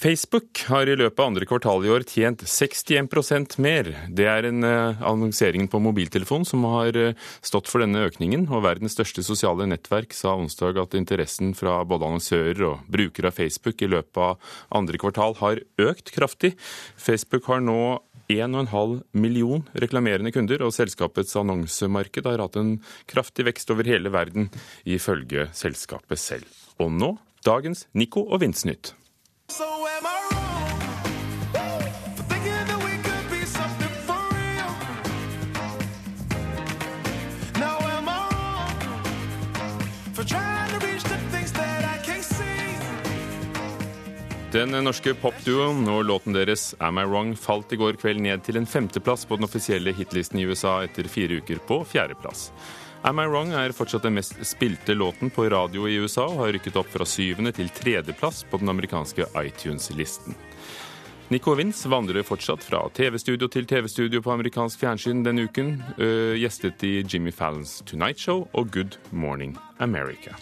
Facebook 0.02 0.64
har 0.66 0.88
i 0.90 0.97
løpet 0.99 1.21
av 1.21 1.28
andre 1.28 1.47
kvartal 1.47 1.85
i 1.87 1.90
år 1.94 2.02
tjent 2.11 2.40
61% 2.49 3.52
mer. 3.62 3.87
Det 4.11 4.25
er 4.26 4.49
en 4.49 4.64
uh, 4.66 4.99
annonseringen 5.06 5.68
på 5.71 5.78
mobiltelefon 5.78 6.42
som 6.49 6.64
har 6.66 6.97
uh, 6.99 7.12
stått 7.38 7.68
for 7.71 7.85
denne 7.85 8.00
økningen. 8.09 8.49
Og 8.50 8.64
verdens 8.64 8.97
største 8.97 9.23
sosiale 9.23 9.68
nettverk 9.71 10.11
sa 10.16 10.32
onsdag 10.35 10.80
at 10.82 10.97
interessen 10.99 11.52
fra 11.54 11.76
både 11.87 12.09
annonsører 12.09 12.64
og 12.66 12.88
brukere 12.90 13.30
av 13.30 13.37
Facebook 13.37 13.85
i 13.85 13.90
løpet 13.92 14.18
av 14.25 14.56
andre 14.75 14.99
kvartal 14.99 15.37
har 15.38 15.62
økt 15.85 16.11
kraftig. 16.16 16.56
Facebook 16.99 17.47
har 17.52 17.62
nå 17.62 18.00
1,5 18.32 18.97
million 19.14 19.62
reklamerende 19.85 20.32
kunder, 20.35 20.64
og 20.66 20.75
selskapets 20.75 21.37
annonsemarked 21.38 22.26
har 22.26 22.42
hatt 22.42 22.59
en 22.59 22.73
kraftig 23.12 23.47
vekst 23.52 23.71
over 23.71 23.87
hele 23.87 24.11
verden, 24.11 24.50
ifølge 24.82 25.47
selskapet 25.54 26.18
selv. 26.18 26.59
Og 26.82 26.90
nå 26.90 27.12
dagens 27.47 27.87
Nico 27.94 28.25
og 28.26 28.42
Vince-nytt. 29.52 30.32
Den 44.52 44.75
norske 44.85 45.14
popduoen 45.16 45.87
og 45.88 46.04
låten 46.04 46.32
deres 46.37 46.75
'Am 46.78 46.99
I 46.99 47.04
Wrong' 47.04 47.37
falt 47.37 47.73
i 47.73 47.76
går 47.76 47.97
kveld 47.97 48.21
ned 48.21 48.44
til 48.44 48.56
en 48.56 48.66
femteplass 48.66 49.25
på 49.25 49.37
den 49.37 49.44
offisielle 49.44 49.92
hitlisten 49.92 50.38
i 50.38 50.44
USA 50.44 50.82
etter 50.85 51.09
fire 51.09 51.40
uker 51.40 51.56
på 51.56 51.85
fjerdeplass. 51.85 52.52
'Am 53.04 53.18
I 53.18 53.26
Wrong' 53.26 53.50
er 53.50 53.73
fortsatt 53.75 54.04
den 54.06 54.14
mest 54.14 54.37
spilte 54.47 54.94
låten 54.94 55.30
på 55.30 55.49
radio 55.50 55.88
i 55.88 55.97
USA 55.99 56.23
og 56.28 56.38
har 56.38 56.52
rykket 56.54 56.76
opp 56.78 56.87
fra 56.87 57.02
syvende 57.04 57.50
til 57.52 57.66
tredjeplass 57.75 58.44
på 58.47 58.61
den 58.62 58.71
amerikanske 58.71 59.26
iTunes-listen. 59.42 60.37
Nico 61.28 61.54
Vince 61.59 61.88
vandrer 61.90 62.23
fortsatt 62.23 62.62
fra 62.62 62.85
TV-studio 62.94 63.49
til 63.49 63.66
TV-studio 63.66 64.23
på 64.23 64.35
amerikansk 64.35 64.85
fjernsyn 64.85 65.25
denne 65.26 65.49
uken, 65.49 65.82
øh, 65.99 66.38
gjestet 66.38 66.85
i 66.87 67.02
Jimmy 67.02 67.32
Fallons 67.32 67.82
Tonight 67.87 68.21
Show 68.21 68.47
og 68.52 68.71
Good 68.71 69.00
Morning 69.11 69.59
America. 69.80 70.37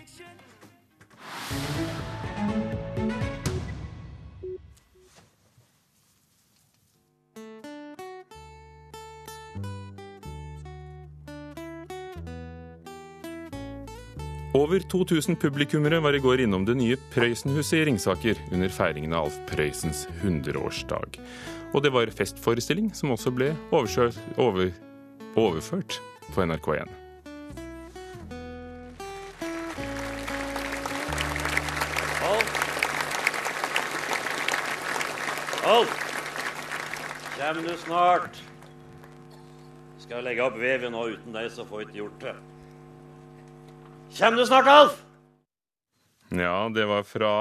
Over 14.61 14.81
2000 14.81 15.37
publikummere 15.37 16.03
var 16.05 16.13
i 16.13 16.19
går 16.21 16.41
innom 16.45 16.67
det 16.69 16.75
nye 16.77 16.97
Prøysenhuset 17.15 17.79
i 17.79 17.85
Ringsaker 17.89 18.41
under 18.53 18.69
feiringen 18.69 19.15
av 19.17 19.31
Alf 19.31 19.39
Prøysens 19.49 20.03
100-årsdag. 20.21 21.17
Og 21.73 21.81
det 21.81 21.93
var 21.95 22.13
festforestilling 22.13 22.91
som 22.93 23.15
også 23.15 23.33
ble 23.33 23.55
over, 23.73 24.75
overført 25.33 25.97
på 26.35 26.45
NRK1. 26.45 26.93
Alf! 32.29 32.53
Alf! 35.73 35.97
Kjem 37.39 37.65
du 37.65 37.73
snart? 37.87 38.45
Skal 40.05 40.19
jeg 40.19 40.29
legge 40.29 40.45
opp 40.51 40.61
veven 40.61 40.93
nå 40.93 41.09
uten 41.17 41.41
deg, 41.41 41.49
så 41.49 41.65
får 41.65 41.87
jeg 41.87 41.93
ikke 41.93 42.03
gjort 42.03 42.25
det. 42.29 42.39
Kjem 44.11 44.37
du 44.37 44.43
snart, 44.47 44.67
Alf? 44.67 44.99
Ja, 46.35 46.69
det 46.75 46.87
var 46.87 47.03
fra 47.07 47.33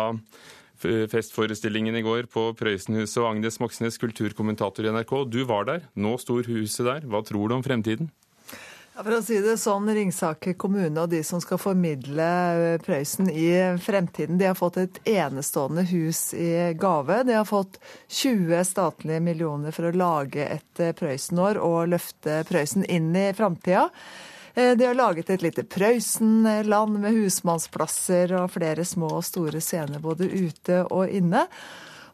festforestillingen 0.79 1.95
i 1.97 2.03
går 2.05 2.29
på 2.31 2.51
Prøysenhuset 2.57 3.17
og 3.23 3.31
Agnes 3.33 3.59
Moxnes, 3.59 3.97
kulturkommentator 3.99 4.85
i 4.85 4.93
NRK. 4.93 5.13
Du 5.27 5.41
var 5.49 5.65
der. 5.67 5.83
Nå 5.97 6.15
står 6.21 6.47
huset 6.47 6.85
der. 6.85 7.07
Hva 7.09 7.23
tror 7.25 7.49
du 7.49 7.57
om 7.57 7.65
fremtiden? 7.65 8.11
Ja, 8.93 9.01
for 9.01 9.15
å 9.17 9.21
si 9.25 9.39
det 9.41 9.57
sånn, 9.61 9.89
Ringsaker 9.95 10.55
kommune 10.59 11.01
og 11.01 11.11
de 11.11 11.23
som 11.25 11.41
skal 11.41 11.59
formidle 11.61 12.29
eh, 12.59 12.79
Prøysen 12.83 13.29
i 13.31 13.49
fremtiden, 13.79 14.37
de 14.37 14.49
har 14.49 14.57
fått 14.59 14.79
et 14.81 15.01
enestående 15.07 15.85
hus 15.89 16.33
i 16.35 16.73
gave. 16.79 17.21
De 17.25 17.37
har 17.37 17.47
fått 17.49 17.79
20 18.11 18.65
statlige 18.67 19.21
millioner 19.23 19.75
for 19.75 19.89
å 19.89 19.95
lage 19.95 20.45
et 20.45 20.83
Prøysen-år 20.99 21.61
og 21.63 21.93
løfte 21.95 22.41
Prøysen 22.49 22.85
inn 22.91 23.13
i 23.15 23.29
framtida. 23.37 23.87
Eh, 24.53 24.77
de 24.77 24.85
har 24.85 24.97
laget 24.97 25.29
et 25.29 25.41
lite 25.41 25.63
Prøysenland 25.63 26.99
med 26.99 27.13
husmannsplasser 27.17 28.33
og 28.41 28.51
flere 28.55 28.85
små 28.85 29.11
og 29.19 29.25
store 29.27 29.61
scener 29.61 30.01
både 30.03 30.29
ute 30.29 30.83
og 30.87 31.09
inne. 31.09 31.45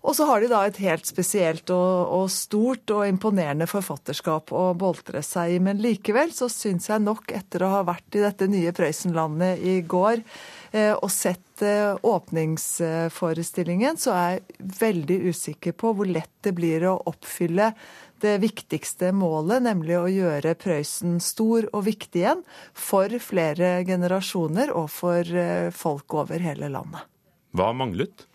Og 0.06 0.14
så 0.14 0.28
har 0.30 0.42
de 0.42 0.50
da 0.52 0.60
et 0.68 0.78
helt 0.84 1.08
spesielt 1.10 1.72
og, 1.74 2.12
og, 2.14 2.26
stort 2.30 2.92
og 2.94 3.08
imponerende 3.10 3.66
forfatterskap 3.70 4.52
å 4.54 4.68
boltre 4.78 5.24
seg 5.26 5.56
i. 5.56 5.62
Men 5.64 5.82
likevel 5.82 6.30
så 6.36 6.46
syns 6.52 6.92
jeg 6.92 7.02
nok, 7.02 7.32
etter 7.34 7.66
å 7.66 7.72
ha 7.74 7.82
vært 7.88 8.18
i 8.18 8.22
dette 8.22 8.46
nye 8.52 8.74
Prøysenlandet 8.76 9.64
i 9.66 9.80
går 9.82 10.22
eh, 10.22 10.94
og 10.94 11.10
sett 11.10 11.64
eh, 11.66 11.98
åpningsforestillingen, 12.06 13.98
så 13.98 14.14
er 14.14 14.36
jeg 14.36 14.70
veldig 14.84 15.20
usikker 15.32 15.74
på 15.74 15.96
hvor 15.98 16.10
lett 16.10 16.34
det 16.46 16.54
blir 16.54 16.86
å 16.92 17.00
oppfylle 17.10 17.74
det 18.22 18.38
viktigste 18.44 19.10
målet, 19.16 19.66
nemlig 19.66 19.98
å 19.98 20.06
gjøre 20.12 20.54
Prøysen 20.62 21.18
stor 21.24 21.66
og 21.74 21.88
viktig 21.90 22.22
igjen 22.22 22.46
for 22.78 23.10
flere 23.22 23.80
generasjoner 23.90 24.70
og 24.78 24.88
for 24.94 25.26
eh, 25.26 25.74
folk 25.74 26.14
over 26.22 26.46
hele 26.46 26.70
landet. 26.78 27.10
Hva 27.56 27.74
manglet? 27.74 28.28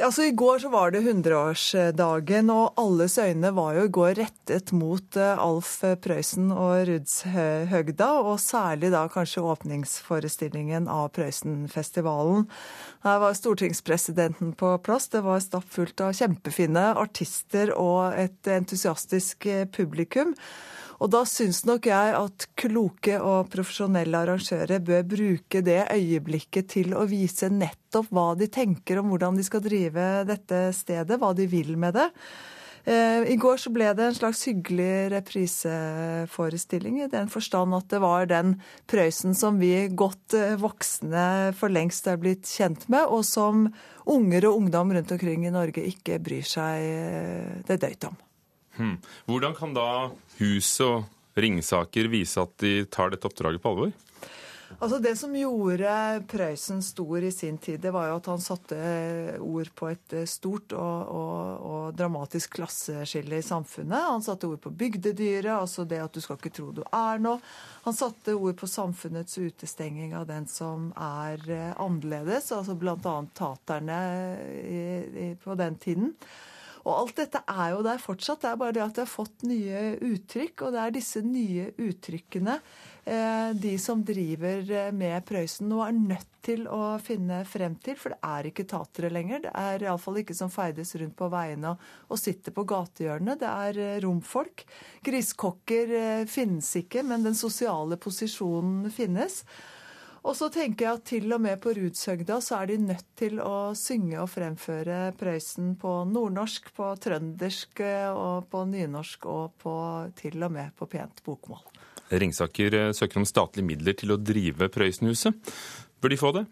Altså, 0.00 0.22
I 0.24 0.32
går 0.32 0.62
så 0.62 0.70
var 0.72 0.90
det 0.94 1.02
100-årsdagen, 1.04 2.48
og 2.48 2.78
alles 2.80 3.18
øyne 3.20 3.50
var 3.52 3.74
jo 3.76 3.82
i 3.84 3.90
går 3.92 4.14
rettet 4.22 4.72
mot 4.72 5.18
eh, 5.20 5.36
Alf 5.36 5.74
Prøysen 6.00 6.48
og 6.48 6.86
Rudshøgda, 6.88 8.08
og 8.24 8.40
særlig 8.40 8.88
da 8.94 9.02
kanskje 9.12 9.44
åpningsforestillingen 9.52 10.88
av 10.88 11.10
Prøysenfestivalen. 11.12 12.48
Her 13.04 13.20
var 13.20 13.36
stortingspresidenten 13.36 14.56
på 14.56 14.72
plass. 14.80 15.10
Det 15.12 15.20
var 15.28 15.44
stappfullt 15.44 16.00
av 16.00 16.16
kjempefine 16.16 16.88
artister 16.96 17.74
og 17.76 18.16
et 18.16 18.48
entusiastisk 18.48 19.44
eh, 19.44 19.66
publikum. 19.68 20.32
Og 21.02 21.10
da 21.10 21.24
syns 21.26 21.64
nok 21.66 21.88
jeg 21.90 22.14
at 22.14 22.44
kloke 22.58 23.16
og 23.18 23.50
profesjonelle 23.50 24.22
arrangører 24.22 24.78
bør 24.86 25.02
bruke 25.16 25.62
det 25.66 25.80
øyeblikket 25.90 26.70
til 26.76 26.94
å 26.94 27.02
vise 27.10 27.50
nettopp 27.50 28.12
hva 28.14 28.28
de 28.38 28.46
tenker 28.52 29.00
om 29.00 29.10
hvordan 29.10 29.38
de 29.38 29.46
skal 29.46 29.64
drive 29.64 30.08
dette 30.28 30.64
stedet, 30.78 31.18
hva 31.18 31.32
de 31.34 31.48
vil 31.50 31.74
med 31.74 31.98
det. 31.98 32.08
Eh, 32.84 33.26
I 33.34 33.36
går 33.38 33.58
så 33.62 33.70
ble 33.74 33.90
det 33.98 34.08
en 34.08 34.16
slags 34.16 34.46
hyggelig 34.46 35.10
repriseforestilling, 35.16 37.02
i 37.02 37.10
den 37.10 37.30
forstand 37.30 37.74
at 37.78 37.90
det 37.90 38.02
var 38.02 38.30
den 38.30 38.56
Prøysen 38.90 39.34
som 39.38 39.58
vi 39.62 39.74
godt 39.90 40.34
eh, 40.38 40.58
voksne 40.58 41.52
for 41.58 41.70
lengst 41.70 42.10
er 42.10 42.18
blitt 42.22 42.46
kjent 42.46 42.88
med, 42.90 43.06
og 43.06 43.26
som 43.26 43.68
unger 44.06 44.50
og 44.50 44.64
ungdom 44.64 44.94
rundt 44.94 45.14
omkring 45.14 45.46
i 45.46 45.54
Norge 45.54 45.82
ikke 45.82 46.22
bryr 46.22 46.46
seg 46.46 46.90
eh, 46.90 47.56
det 47.66 47.82
døyt 47.82 48.10
om. 48.10 48.22
Hmm. 48.78 48.96
Hvordan 49.28 49.56
kan 49.56 49.74
da 49.76 49.88
huset 50.38 50.86
og 50.86 51.38
Ringsaker 51.38 52.10
vise 52.12 52.40
at 52.42 52.56
de 52.60 52.82
tar 52.92 53.12
dette 53.12 53.28
oppdraget 53.28 53.62
på 53.62 53.72
alvor? 53.72 53.92
Altså 54.80 54.98
Det 54.98 55.12
som 55.18 55.34
gjorde 55.36 56.22
Prøysen 56.30 56.82
stor 56.84 57.24
i 57.24 57.32
sin 57.32 57.58
tid, 57.58 57.80
det 57.82 57.92
var 57.92 58.08
jo 58.08 58.18
at 58.18 58.28
han 58.30 58.42
satte 58.42 58.78
ord 59.42 59.70
på 59.78 59.90
et 59.92 60.14
stort 60.30 60.72
og, 60.76 61.12
og, 61.12 61.66
og 61.72 61.98
dramatisk 61.98 62.56
klasseskille 62.58 63.40
i 63.40 63.44
samfunnet. 63.46 64.08
Han 64.08 64.24
satte 64.24 64.48
ord 64.48 64.62
på 64.64 64.72
bygdedyret, 64.72 65.52
altså 65.54 65.84
det 65.88 66.00
at 66.02 66.14
du 66.14 66.22
skal 66.24 66.40
ikke 66.40 66.54
tro 66.56 66.70
du 66.74 66.82
er 66.88 67.22
noe. 67.22 67.42
Han 67.84 67.96
satte 67.96 68.36
ord 68.36 68.56
på 68.58 68.70
samfunnets 68.70 69.38
utestenging 69.38 70.16
av 70.16 70.28
den 70.30 70.48
som 70.50 70.90
er 70.96 71.42
eh, 71.50 71.72
annerledes, 71.82 72.52
altså 72.54 72.76
bl.a. 72.78 73.16
taterne 73.36 74.00
i, 74.62 74.82
i, 75.26 75.28
på 75.42 75.58
den 75.58 75.78
tiden. 75.82 76.14
Og 76.82 76.92
alt 76.94 77.18
dette 77.20 77.42
er 77.46 77.74
jo 77.74 77.82
der 77.86 78.00
fortsatt. 78.02 78.42
Det 78.42 78.50
er 78.50 78.58
bare 78.60 78.74
det 78.76 78.82
at 78.84 78.96
det 78.96 79.04
har 79.04 79.10
fått 79.10 79.44
nye 79.46 79.82
uttrykk. 80.02 80.64
Og 80.66 80.74
det 80.74 80.82
er 80.82 80.94
disse 80.96 81.22
nye 81.24 81.68
uttrykkene 81.78 82.56
eh, 82.58 83.50
de 83.64 83.74
som 83.82 84.02
driver 84.06 84.70
eh, 84.70 84.90
med 84.94 85.26
Prøysen 85.28 85.70
nå 85.70 85.82
er 85.86 85.94
nødt 85.96 86.28
til 86.42 86.64
å 86.66 86.96
finne 87.02 87.42
frem 87.46 87.76
til. 87.84 87.98
For 88.00 88.14
det 88.14 88.32
er 88.32 88.48
ikke 88.50 88.66
tatere 88.70 89.12
lenger. 89.14 89.44
Det 89.46 89.52
er 89.62 89.86
iallfall 89.86 90.22
ikke 90.22 90.36
som 90.38 90.50
ferdes 90.52 90.94
rundt 90.98 91.16
på 91.18 91.30
veiene 91.32 91.76
og, 91.76 92.16
sitter 92.18 92.54
på 92.56 92.66
gatehjørnet. 92.74 93.42
Det 93.42 93.52
er 93.52 93.82
eh, 93.82 94.00
romfolk. 94.02 94.66
Griskokker 95.06 96.26
finnes 96.30 96.68
ikke, 96.78 97.06
men 97.06 97.24
den 97.26 97.38
sosiale 97.38 97.98
posisjonen 98.00 98.90
finnes. 98.94 99.42
Og 100.22 100.36
så 100.38 100.46
tenker 100.54 100.86
jeg 100.86 100.98
at 100.98 101.06
til 101.08 101.34
og 101.34 101.40
med 101.42 101.58
på 101.62 101.72
Rudshøgda 101.74 102.36
så 102.44 102.60
er 102.60 102.70
de 102.70 102.76
nødt 102.84 103.08
til 103.18 103.40
å 103.42 103.72
synge 103.74 104.20
og 104.22 104.30
fremføre 104.30 105.10
Prøysen 105.18 105.74
på 105.82 105.96
nordnorsk, 106.06 106.70
på 106.76 106.92
trøndersk 107.02 107.82
og 108.14 108.46
på 108.52 108.62
nynorsk 108.70 109.26
og 109.26 109.56
på, 109.62 109.74
til 110.18 110.38
og 110.46 110.54
med 110.54 110.76
på 110.78 110.86
pent 110.92 111.24
bokmål. 111.26 111.64
Ringsaker 112.12 112.78
eh, 112.78 112.92
søker 112.94 113.18
om 113.18 113.26
statlige 113.26 113.66
midler 113.66 113.98
til 113.98 114.14
å 114.14 114.20
drive 114.20 114.70
Prøysenhuset. 114.70 115.52
Bør 116.02 116.12
de 116.12 116.18
få 116.20 116.32
det? 116.36 116.46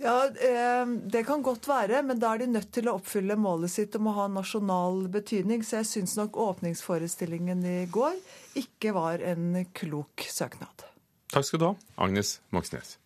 Ja, 0.00 0.24
eh, 0.24 0.86
Det 1.12 1.26
kan 1.28 1.42
godt 1.44 1.68
være, 1.68 2.00
men 2.02 2.20
da 2.22 2.32
er 2.32 2.46
de 2.46 2.52
nødt 2.54 2.70
til 2.72 2.88
å 2.88 2.96
oppfylle 2.96 3.36
målet 3.36 3.74
sitt 3.74 3.98
om 3.98 4.08
å 4.08 4.16
ha 4.22 4.28
nasjonal 4.32 5.04
betydning. 5.12 5.60
Så 5.66 5.82
jeg 5.82 5.90
syns 5.90 6.16
nok 6.16 6.40
åpningsforestillingen 6.40 7.66
i 7.66 7.80
går 7.92 8.16
ikke 8.56 8.94
var 8.96 9.20
en 9.20 9.66
klok 9.76 10.24
søknad. 10.32 10.89
Takk 11.30 11.46
skal 11.46 11.60
du 11.62 11.64
ha, 11.68 11.74
Agnes 11.94 12.40
Moxnes. 12.50 12.96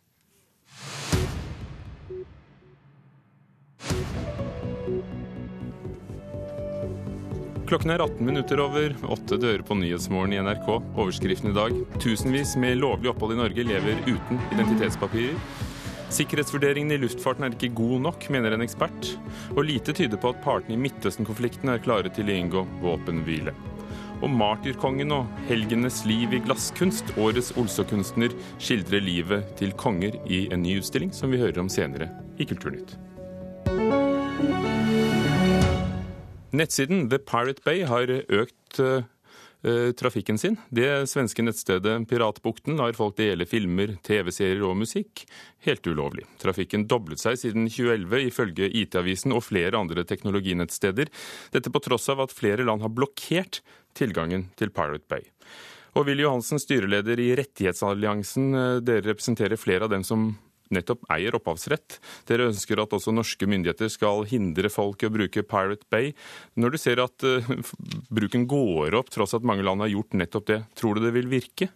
Klokken 7.68 7.92
er 7.92 8.00
18 8.04 8.24
minutter 8.24 8.60
over 8.64 8.94
åtte 9.12 9.36
dører 9.40 9.64
på 9.66 9.76
Nyhetsmorgen 9.76 10.32
i 10.36 10.40
NRK. 10.40 10.70
Overskriften 10.94 11.52
i 11.52 11.56
dag 11.56 11.76
tusenvis 12.00 12.54
med 12.60 12.78
lovlig 12.80 13.12
opphold 13.12 13.36
i 13.36 13.38
Norge 13.42 13.64
lever 13.66 14.00
uten 14.06 14.40
identitetspapirer. 14.54 15.36
Sikkerhetsvurderingen 16.14 16.94
i 16.94 17.00
luftfarten 17.02 17.44
er 17.44 17.56
ikke 17.56 17.72
god 17.76 18.04
nok, 18.06 18.28
mener 18.32 18.54
en 18.54 18.64
ekspert. 18.64 19.14
Og 19.56 19.64
lite 19.68 19.96
tyder 19.96 20.20
på 20.20 20.32
at 20.32 20.42
partene 20.44 20.78
i 20.78 20.82
Midtøsten-konflikten 20.84 21.72
er 21.72 21.82
klare 21.84 22.12
til 22.14 22.30
å 22.30 22.36
inngå 22.38 22.64
våpenhvile. 22.84 23.56
Og 24.24 24.30
martyrkongen 24.32 25.12
og 25.12 25.26
helgenes 25.50 25.98
liv 26.08 26.32
i 26.32 26.38
glasskunst, 26.40 27.10
årets 27.20 27.50
Olsø-kunstner, 27.60 28.32
skildrer 28.56 29.02
livet 29.04 29.50
til 29.58 29.74
konger 29.76 30.16
i 30.24 30.46
en 30.48 30.62
ny 30.64 30.78
utstilling 30.80 31.12
som 31.12 31.28
vi 31.34 31.42
hører 31.42 31.60
om 31.60 31.68
senere 31.68 32.08
i 32.40 32.46
Kulturnytt. 32.48 32.96
Nettsiden 36.56 37.10
The 37.12 37.18
Pirate 37.20 37.60
Bay 37.66 37.84
har 37.84 38.08
økt 38.08 38.80
uh, 38.80 39.04
trafikken 39.96 40.36
sin. 40.40 40.58
Det 40.68 41.06
svenske 41.08 41.44
nettstedet 41.44 41.94
Piratbukten 42.10 42.76
lar 42.76 42.92
folk 42.96 43.16
dele 43.16 43.46
filmer, 43.48 43.94
TV-serier 44.04 44.60
og 44.66 44.76
musikk 44.82 45.24
helt 45.64 45.86
ulovlig. 45.88 46.26
Trafikken 46.42 46.84
doblet 46.90 47.22
seg 47.22 47.38
siden 47.40 47.68
2011, 47.70 48.26
ifølge 48.28 48.68
IT-avisen 48.82 49.32
og 49.32 49.46
flere 49.46 49.80
andre 49.80 50.04
teknologinettsteder. 50.08 51.08
Dette 51.54 51.72
på 51.72 51.82
tross 51.84 52.10
av 52.12 52.24
at 52.26 52.34
flere 52.34 52.66
land 52.66 52.84
har 52.84 52.92
blokkert 52.92 53.62
tilgangen 53.96 54.50
til 54.58 54.72
Pirate 54.74 55.08
Bay. 55.08 55.24
Og 55.94 56.08
Willy 56.08 56.24
Johansen, 56.24 56.58
styreleder 56.58 57.20
i 57.22 57.30
Rettighetsalliansen, 57.38 58.48
eh, 58.54 58.80
dere 58.82 59.06
representerer 59.12 59.56
flere 59.60 59.86
av 59.86 59.90
dem 59.90 60.02
som 60.02 60.36
nettopp 60.72 61.04
eier 61.12 61.36
opphavsrett. 61.36 61.98
Dere 62.28 62.48
ønsker 62.50 62.80
at 62.82 62.96
også 62.96 63.14
norske 63.14 63.48
myndigheter 63.50 63.90
skal 63.92 64.24
hindre 64.30 64.70
folk 64.72 65.02
i 65.02 65.10
å 65.10 65.14
bruke 65.14 65.44
Pirate 65.46 65.88
Bay. 65.92 66.12
Når 66.56 66.74
du 66.74 66.80
ser 66.80 67.02
at 67.04 67.26
uh, 67.26 67.54
bruken 68.14 68.48
går 68.50 68.96
opp, 68.98 69.12
tross 69.14 69.36
at 69.36 69.46
mange 69.46 69.66
land 69.66 69.84
har 69.84 69.92
gjort 69.92 70.16
nettopp 70.16 70.50
det, 70.52 70.60
tror 70.78 70.96
du 70.96 71.04
det 71.04 71.14
vil 71.16 71.30
virke? 71.32 71.70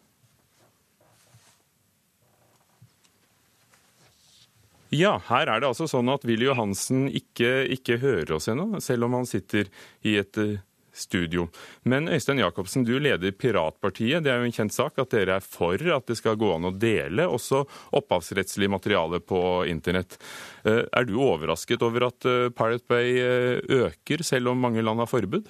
Ja, 4.94 5.18
her 5.28 5.50
er 5.52 5.60
det 5.60 5.68
altså 5.68 5.84
sånn 5.90 6.08
at 6.08 6.22
Willy 6.24 6.46
Johansen 6.48 7.10
ikke, 7.12 7.66
ikke 7.74 7.98
hører 8.00 8.38
oss 8.38 8.48
ennå, 8.48 8.78
selv 8.80 9.04
om 9.04 9.18
han 9.18 9.28
sitter 9.28 9.68
i 10.08 10.16
et 10.16 10.40
uh, 10.40 10.56
studio. 10.98 11.48
Men 11.88 12.08
Øystein 12.08 12.42
Jacobsen, 12.42 12.84
du 12.84 12.98
leder 12.98 13.32
Piratpartiet. 13.32 14.24
Det 14.24 14.32
er 14.32 14.42
jo 14.42 14.48
en 14.48 14.56
kjent 14.58 14.74
sak 14.74 14.98
at 14.98 15.14
dere 15.14 15.38
er 15.38 15.44
for 15.44 15.78
at 15.94 16.10
det 16.10 16.18
skal 16.18 16.38
gå 16.38 16.50
an 16.54 16.68
å 16.68 16.74
dele 16.74 17.28
også 17.28 17.64
opphavsrettslig 17.98 18.70
materiale 18.70 19.20
på 19.20 19.40
internett. 19.70 20.18
Eh, 20.64 20.84
er 20.92 21.08
du 21.08 21.16
overrasket 21.22 21.82
over 21.86 22.08
at 22.08 22.28
eh, 22.28 22.50
Pirate 22.54 22.86
Bay 22.90 23.16
eh, 23.22 23.62
øker, 23.86 24.24
selv 24.26 24.52
om 24.52 24.62
mange 24.62 24.82
land 24.84 25.02
har 25.02 25.10
forbud? 25.10 25.48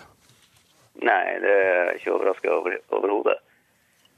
Nei, 0.98 1.24
det 1.42 1.52
er 1.52 1.76
jeg 1.92 2.00
ikke 2.00 2.16
overrasket 2.16 2.54
over 2.54 2.78
overhodet. 2.98 3.38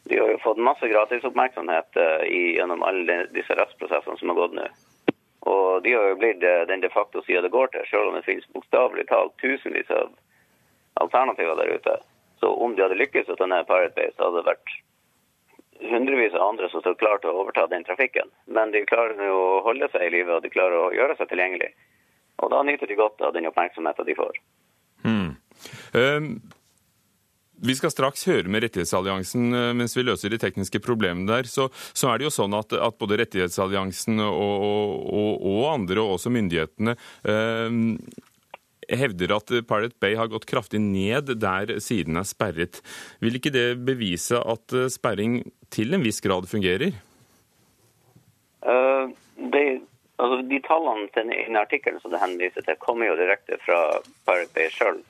De 0.08 0.16
har 0.18 0.30
jo 0.32 0.40
fått 0.42 0.62
masse 0.64 0.86
gratisoppmerksomhet 0.88 1.98
gjennom 2.24 2.80
alle 2.82 3.18
disse 3.34 3.54
rettsprosessene 3.54 4.16
som 4.18 4.32
har 4.32 4.38
gått 4.38 4.56
nå. 4.56 4.64
Og 5.50 5.84
de 5.84 5.92
har 5.92 6.08
jo 6.08 6.16
blitt 6.18 6.40
den 6.40 6.82
de 6.82 6.88
facto 6.90 7.20
sida 7.26 7.44
det 7.44 7.52
går 7.52 7.68
til, 7.74 7.84
selv 7.90 8.08
om 8.08 8.16
det 8.16 8.24
finnes 8.24 8.48
bokstavelig 8.56 9.04
talt 9.12 9.36
tusenvis 9.44 9.92
av 9.94 10.08
alternativer 10.94 11.56
der 11.56 11.74
ute. 11.76 11.96
Så 12.40 12.52
om 12.54 12.76
de 12.76 12.82
hadde 12.82 12.98
lykkes 12.98 13.28
med 13.28 13.40
denne 13.40 13.64
Pirate 13.68 13.94
Bay, 13.96 14.12
så 14.16 14.28
hadde 14.28 14.40
det 14.40 14.50
vært 14.50 14.76
hundrevis 15.90 16.36
av 16.36 16.48
andre 16.48 16.68
som 16.72 16.82
står 16.84 16.96
klar 17.00 17.20
til 17.20 17.32
å 17.32 17.42
overta 17.42 17.66
den 17.70 17.84
trafikken. 17.84 18.32
Men 18.46 18.72
de 18.74 18.84
klarer 18.88 19.20
jo 19.24 19.36
å 19.36 19.60
holde 19.64 19.88
seg 19.92 20.06
i 20.06 20.14
live, 20.16 20.36
og 20.36 20.44
de 20.44 20.52
klarer 20.52 20.76
å 20.76 20.94
gjøre 20.96 21.16
seg 21.18 21.30
tilgjengelig. 21.32 21.72
Og 22.40 22.52
da 22.52 22.62
nyter 22.64 22.88
de 22.88 22.96
godt 23.00 23.20
av 23.24 23.36
den 23.36 23.48
oppmerksomheten 23.50 24.08
de 24.08 24.16
får. 24.16 24.40
Hmm. 25.04 25.36
Um 25.92 26.32
vi 27.60 27.74
skal 27.76 27.92
straks 27.92 28.24
høre 28.28 28.48
med 28.48 28.64
Rettighetsalliansen 28.64 29.52
eh, 29.52 29.70
mens 29.76 29.92
vi 29.96 30.04
løser 30.06 30.32
de 30.32 30.38
tekniske 30.40 30.80
problemene 30.80 31.28
der. 31.28 31.48
Så, 31.50 31.68
så 31.92 32.08
er 32.10 32.20
det 32.20 32.28
jo 32.28 32.32
sånn 32.32 32.56
at, 32.56 32.72
at 32.72 32.96
både 33.00 33.20
Rettighetsalliansen 33.20 34.22
og, 34.24 34.32
og, 35.12 35.34
og, 35.36 35.62
andre, 35.74 36.00
og 36.00 36.16
også 36.16 36.32
myndighetene, 36.32 36.96
eh, 37.28 37.68
hevder 38.96 39.36
at 39.36 39.52
Pirate 39.68 39.96
Bay 40.00 40.16
har 40.18 40.30
gått 40.30 40.46
kraftig 40.50 40.80
ned 40.80 41.30
der 41.40 41.78
siden 41.82 42.18
er 42.20 42.26
sperret. 42.28 42.80
Vil 43.20 43.38
ikke 43.38 43.52
det 43.54 43.68
bevise 43.86 44.40
at 44.40 44.74
eh, 44.76 44.90
sperring 44.92 45.42
til 45.70 45.94
en 45.94 46.04
viss 46.04 46.20
grad 46.24 46.48
fungerer? 46.50 46.96
Uh, 48.60 49.08
det, 49.52 49.80
altså 50.20 50.40
de 50.50 50.60
tallene 50.66 51.08
til 51.14 51.30
den 51.30 51.56
artikkelen 51.56 52.00
som 52.02 52.12
det 52.12 52.20
henviser 52.20 52.66
til, 52.66 52.80
kommer 52.82 53.08
jo 53.08 53.18
direkte 53.20 53.60
fra 53.64 53.78
Pirate 54.28 54.52
Bay 54.56 54.72
sjøl. 54.74 55.00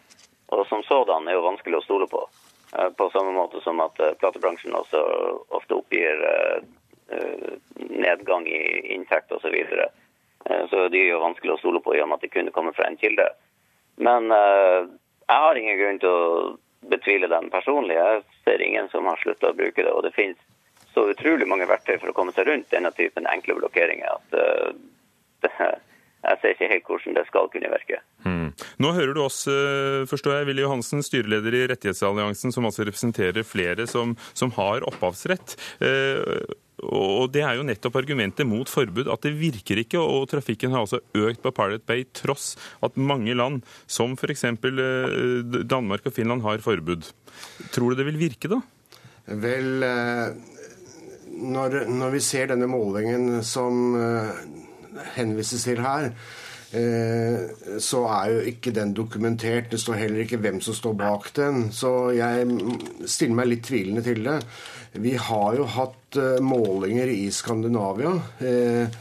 Og 0.50 0.66
som 0.66 0.82
sådan 0.86 1.28
er 1.28 1.38
jo 1.38 1.46
vanskelig 1.46 1.80
å 1.80 1.86
stole 1.86 2.10
på. 2.10 2.26
Uh, 2.76 2.90
på 2.94 3.10
samme 3.14 3.34
måte 3.34 3.62
som 3.64 3.82
at 3.82 3.98
uh, 4.02 4.14
platebransjen 4.20 4.76
også 4.76 5.04
ofte 5.56 5.78
oppgir 5.78 6.26
nedgang 7.90 8.44
i 8.46 8.58
inntekt 8.94 9.32
osv. 9.34 9.42
Så, 9.42 9.50
videre. 9.50 9.88
så 10.70 10.84
de 10.94 11.00
er 11.00 11.08
jo 11.08 11.24
vanskelig 11.24 11.56
å 11.56 11.58
stole 11.58 11.80
på 11.82 11.96
i 11.96 12.02
og 12.04 12.06
med 12.06 12.20
at 12.20 12.22
det 12.22 12.30
kunne 12.30 12.52
komme 12.54 12.70
fra 12.76 12.86
en 12.86 12.98
kilde. 13.00 13.24
Men 14.00 14.32
uh, 14.32 14.88
jeg 15.28 15.44
har 15.44 15.60
ingen 15.60 15.78
grunn 15.80 16.00
til 16.02 16.10
å 16.10 16.30
betvile 16.90 17.28
dem 17.30 17.50
personlig. 17.52 17.98
Jeg 17.98 18.22
ser 18.46 18.64
ingen 18.64 18.88
som 18.92 19.08
har 19.10 19.20
slutta 19.20 19.52
å 19.52 19.56
bruke 19.56 19.84
det. 19.84 19.92
Og 19.92 20.04
det 20.06 20.14
finnes 20.16 20.40
så 20.94 21.06
utrolig 21.12 21.46
mange 21.46 21.68
verktøy 21.70 21.98
for 22.00 22.10
å 22.10 22.16
komme 22.16 22.34
seg 22.34 22.48
rundt 22.48 22.72
denne 22.72 22.90
typen 22.96 23.28
enkle 23.30 23.58
blokkeringer 23.60 24.16
at 24.16 24.36
uh, 24.40 24.72
det, 25.44 25.52
jeg 26.26 26.40
ser 26.40 26.56
ikke 26.56 26.70
helt 26.72 26.88
hvordan 26.88 27.18
det 27.20 27.26
skal 27.28 27.52
kunne 27.52 27.72
virke. 27.72 28.00
Mm. 28.26 28.50
Nå 28.82 28.92
hører 28.96 29.14
du 29.16 29.22
oss, 29.22 29.44
eh, 29.48 30.02
forstår 30.10 30.38
jeg, 30.38 30.48
Willy 30.50 30.64
Johansen, 30.64 31.04
styreleder 31.04 31.54
i 31.56 31.62
Rettighetsalliansen, 31.70 32.52
som 32.52 32.66
altså 32.68 32.84
representerer 32.88 33.46
flere 33.46 33.86
som, 33.88 34.16
som 34.36 34.52
har 34.58 34.84
opphavsrett. 34.88 35.56
Uh, 35.80 36.42
og 36.86 37.30
Det 37.32 37.42
er 37.44 37.58
jo 37.58 37.66
nettopp 37.66 37.98
argumentet 38.00 38.48
mot 38.48 38.68
forbud, 38.68 39.08
at 39.12 39.24
det 39.26 39.34
virker 39.36 39.82
ikke. 39.82 40.00
Og 40.00 40.28
trafikken 40.30 40.72
har 40.72 40.84
altså 40.84 41.02
økt 41.14 41.42
på 41.44 41.52
Pilot 41.54 41.84
Bay 41.86 42.06
tross 42.16 42.54
at 42.82 42.96
mange 42.96 43.34
land, 43.36 43.60
som 43.86 44.16
f.eks. 44.16 44.44
Eh, 44.44 45.64
Danmark 45.68 46.06
og 46.06 46.16
Finland, 46.16 46.44
har 46.46 46.62
forbud. 46.64 47.10
Tror 47.74 47.92
du 47.92 48.00
det 48.00 48.08
vil 48.08 48.20
virke, 48.20 48.50
da? 48.50 48.60
Vel, 49.40 49.84
eh, 49.84 50.32
når, 51.40 51.82
når 51.90 52.16
vi 52.16 52.22
ser 52.24 52.50
denne 52.50 52.68
målingen 52.70 53.42
som 53.46 53.94
eh, 54.00 54.32
henvises 55.16 55.68
til 55.68 55.84
her, 55.84 56.10
så 56.70 58.00
er 58.06 58.28
jo 58.30 58.42
ikke 58.46 58.70
den 58.70 58.92
dokumentert. 58.94 59.72
Det 59.72 59.80
står 59.82 59.96
heller 60.04 60.22
ikke 60.22 60.38
hvem 60.38 60.60
som 60.62 60.76
står 60.76 60.92
bak 61.00 61.24
den. 61.34 61.64
Så 61.74 62.12
jeg 62.14 62.46
stiller 63.10 63.40
meg 63.40 63.48
litt 63.50 63.64
tvilende 63.66 64.04
til 64.06 64.22
det. 64.22 64.36
Vi 64.92 65.14
har 65.14 65.54
jo 65.54 65.68
hatt 65.70 66.18
eh, 66.18 66.40
målinger 66.42 67.10
i 67.14 67.28
Skandinavia 67.30 68.10
eh, 68.42 68.96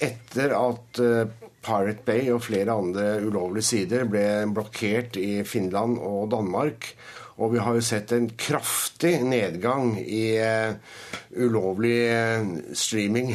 etter 0.00 0.54
at 0.56 1.00
eh, 1.02 1.26
Pirate 1.62 2.06
Bay 2.06 2.30
og 2.32 2.40
flere 2.46 2.72
andre 2.80 3.18
ulovlige 3.20 3.68
sider 3.68 4.08
ble 4.08 4.24
blokkert 4.48 5.18
i 5.20 5.42
Finland 5.44 6.00
og 6.00 6.30
Danmark. 6.32 6.88
Og 7.36 7.52
vi 7.52 7.60
har 7.60 7.76
jo 7.76 7.84
sett 7.84 8.14
en 8.16 8.30
kraftig 8.32 9.12
nedgang 9.28 9.94
i 10.00 10.36
ulovlig 11.36 11.94
streaming, 12.76 13.32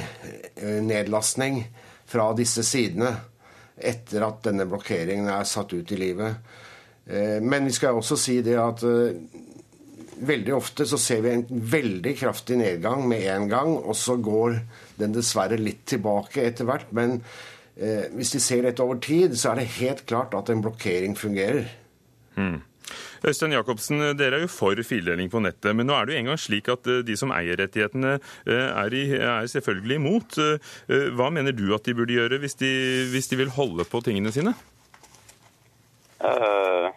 nedlastning, 0.85 1.63
fra 2.07 2.31
disse 2.37 2.63
sidene 2.65 3.11
etter 3.77 4.23
at 4.25 4.39
denne 4.47 4.65
blokkeringen 4.69 5.29
er 5.29 5.45
satt 5.45 5.75
ut 5.75 5.91
i 5.93 5.99
livet. 5.99 6.53
Men 7.07 7.67
vi 7.67 7.75
skal 7.75 7.99
også 7.99 8.17
si 8.19 8.39
det 8.43 8.55
at 8.57 8.81
veldig 10.17 10.53
ofte 10.55 10.85
så 10.87 10.97
ser 11.01 11.21
vi 11.25 11.33
en 11.33 11.45
veldig 11.47 12.13
kraftig 12.19 12.57
nedgang 12.59 13.05
med 13.09 13.25
en 13.31 13.47
gang, 13.51 13.75
og 13.77 13.95
så 13.97 14.17
går 14.17 14.59
den 14.99 15.13
dessverre 15.15 15.59
litt 15.61 15.85
tilbake 15.89 16.45
etter 16.47 16.67
hvert. 16.69 16.89
Men 16.95 17.19
eh, 17.75 18.07
hvis 18.15 18.33
de 18.35 18.41
ser 18.43 18.65
dette 18.65 18.83
over 18.83 19.01
tid, 19.03 19.37
så 19.37 19.51
er 19.51 19.61
det 19.61 19.75
helt 19.77 20.05
klart 20.09 20.35
at 20.37 20.51
en 20.53 20.63
blokkering 20.65 21.17
fungerer. 21.19 21.69
Hmm. 22.37 22.61
Øystein 23.25 23.55
Jacobsen, 23.55 24.03
dere 24.19 24.41
er 24.41 24.45
jo 24.45 24.51
for 24.51 24.77
fildeling 24.85 25.31
på 25.33 25.41
nettet, 25.43 25.73
men 25.75 25.89
nå 25.89 25.97
er 25.97 26.07
det 26.07 26.15
jo 26.15 26.21
engang 26.23 26.41
slik 26.41 26.69
at 26.73 26.87
eh, 26.91 27.03
de 27.07 27.17
som 27.19 27.33
eier 27.35 27.59
rettighetene 27.59 28.17
eh, 28.19 28.67
er, 28.69 28.93
i, 28.93 29.05
er 29.17 29.51
selvfølgelig 29.51 29.99
imot. 30.01 30.39
Eh, 30.43 31.11
hva 31.17 31.31
mener 31.33 31.55
du 31.55 31.69
at 31.75 31.87
de 31.87 31.95
burde 31.97 32.17
gjøre 32.17 32.41
hvis 32.43 32.59
de, 32.61 32.71
hvis 33.13 33.31
de 33.31 33.39
vil 33.41 33.53
holde 33.57 33.87
på 33.87 34.01
tingene 34.05 34.33
sine? 34.35 34.53
Uh, 36.17 36.89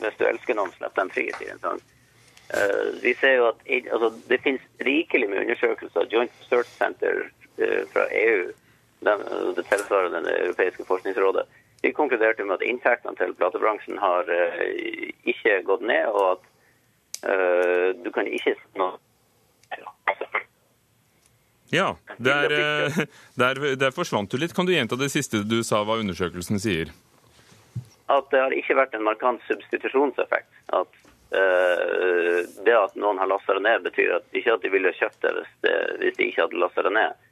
hvis 0.00 0.16
du 0.16 0.24
elsker 0.24 0.56
noen, 0.56 0.72
slipp 0.76 0.94
dem 0.96 1.10
fri, 1.12 1.26
sier. 1.36 1.58
Eh, 2.48 2.86
vi 3.02 3.12
ser 3.20 3.34
jo 3.36 3.48
at 3.50 3.58
altså, 3.92 4.08
Det 4.28 4.40
finnes 4.40 4.62
rikelig 4.80 5.28
med 5.28 5.42
undersøkelser. 5.44 6.08
Joint 6.12 6.32
Search 6.48 6.70
Center 6.78 7.26
uh, 7.60 7.82
fra 7.92 8.06
EU, 8.08 8.48
den, 9.04 9.24
det 9.56 9.66
tilsvarer 9.68 10.14
det 10.14 10.36
europeiske 10.46 10.86
forskningsrådet, 10.88 11.44
de 11.82 11.92
konkluderte 11.94 12.44
med 12.44 12.58
at 12.58 12.66
inntektene 12.66 13.18
til 13.18 13.34
platebransjen 13.38 14.00
har 14.02 14.30
uh, 14.30 14.62
ikke 15.30 15.60
gått 15.68 15.84
ned, 15.86 16.08
og 16.10 16.32
at 16.36 16.48
uh, 17.28 17.90
du 18.02 18.10
kan 18.14 18.26
ikke 18.26 18.56
nå 18.78 18.94
Ja, 21.70 21.96
der, 22.16 22.48
der, 23.34 23.76
der, 23.76 23.90
forsvant 23.92 24.30
du 24.30 24.38
litt. 24.40 24.54
Kan 24.56 24.66
du 24.66 24.72
gjenta 24.72 24.96
det 24.96 25.10
siste 25.12 25.42
du 25.44 25.60
sa 25.66 25.82
hva 25.84 25.98
undersøkelsen 26.00 26.56
sier? 26.62 26.94
At 28.08 28.30
det 28.32 28.40
har 28.40 28.56
ikke 28.56 28.78
vært 28.78 28.96
en 28.96 29.04
markant 29.04 29.42
substitusjonseffekt. 29.50 30.48
At 30.72 30.88
uh, 31.36 32.40
det 32.64 32.72
at 32.72 32.96
noen 32.96 33.20
har 33.20 33.28
lasta 33.28 33.58
det 33.58 33.66
ned, 33.66 33.84
betyr 33.84 34.16
at 34.16 34.38
ikke 34.40 34.56
at 34.56 34.64
de 34.64 34.72
ville 34.72 34.94
kjøpt 34.96 35.20
det 35.26 35.34
hvis, 35.36 35.52
det 35.66 35.74
hvis 36.00 36.16
de 36.16 36.30
ikke 36.30 36.46
hadde 36.46 36.62
lasta 36.64 36.86
det 36.88 36.94
ned. 36.96 37.26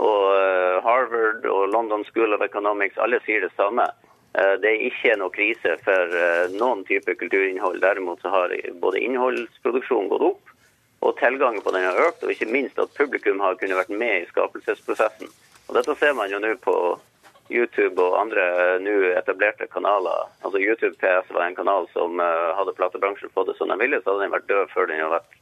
Og 0.00 0.22
uh, 0.32 0.73
Harvard 0.84 1.46
og 1.48 1.68
London 1.72 2.04
School 2.08 2.36
of 2.36 2.44
Economics 2.44 3.00
alle 3.02 3.20
sier 3.24 3.44
det 3.44 3.52
samme. 3.56 3.86
Uh, 4.34 4.54
det 4.62 4.70
er 4.70 4.86
ikke 4.88 5.16
noe 5.20 5.32
krise 5.34 5.76
for 5.86 6.18
noen 6.56 6.84
type 6.88 7.16
kulturinnhold. 7.20 7.80
Derimot 7.84 8.22
så 8.22 8.32
har 8.34 8.54
både 8.82 9.02
innholdsproduksjonen 9.02 10.12
gått 10.12 10.28
opp, 10.32 10.54
og 11.04 11.18
tilgangen 11.20 11.64
på 11.64 11.72
den 11.74 11.86
har 11.88 12.04
økt. 12.08 12.22
Og 12.24 12.34
ikke 12.34 12.50
minst 12.52 12.78
at 12.82 12.94
publikum 12.98 13.42
har 13.44 13.58
kunnet 13.60 13.80
vært 13.80 13.94
med 13.94 14.22
i 14.22 14.30
skapelsesprosessen. 14.30 15.32
Og 15.68 15.76
Dette 15.78 15.96
ser 16.00 16.16
man 16.16 16.32
jo 16.32 16.42
nå 16.42 16.54
på 16.64 16.76
YouTube 17.52 18.00
og 18.00 18.16
andre 18.20 18.44
nå 18.80 18.94
etablerte 19.12 19.68
kanaler. 19.72 20.28
Altså 20.44 20.60
YouTube 20.62 20.96
PS 21.00 21.32
var 21.34 21.46
en 21.46 21.56
kanal 21.56 21.88
som 21.92 22.20
hadde 22.20 22.76
platebransjen 22.78 23.32
fått 23.34 23.50
det 23.50 23.56
som 23.58 23.68
de 23.68 23.76
ville, 23.80 24.00
så 24.00 24.14
hadde 24.14 24.26
den 24.26 24.36
vært 24.36 24.48
død 24.48 24.72
før 24.72 24.88
den 24.88 25.02
hadde 25.02 25.18
vært 25.18 25.40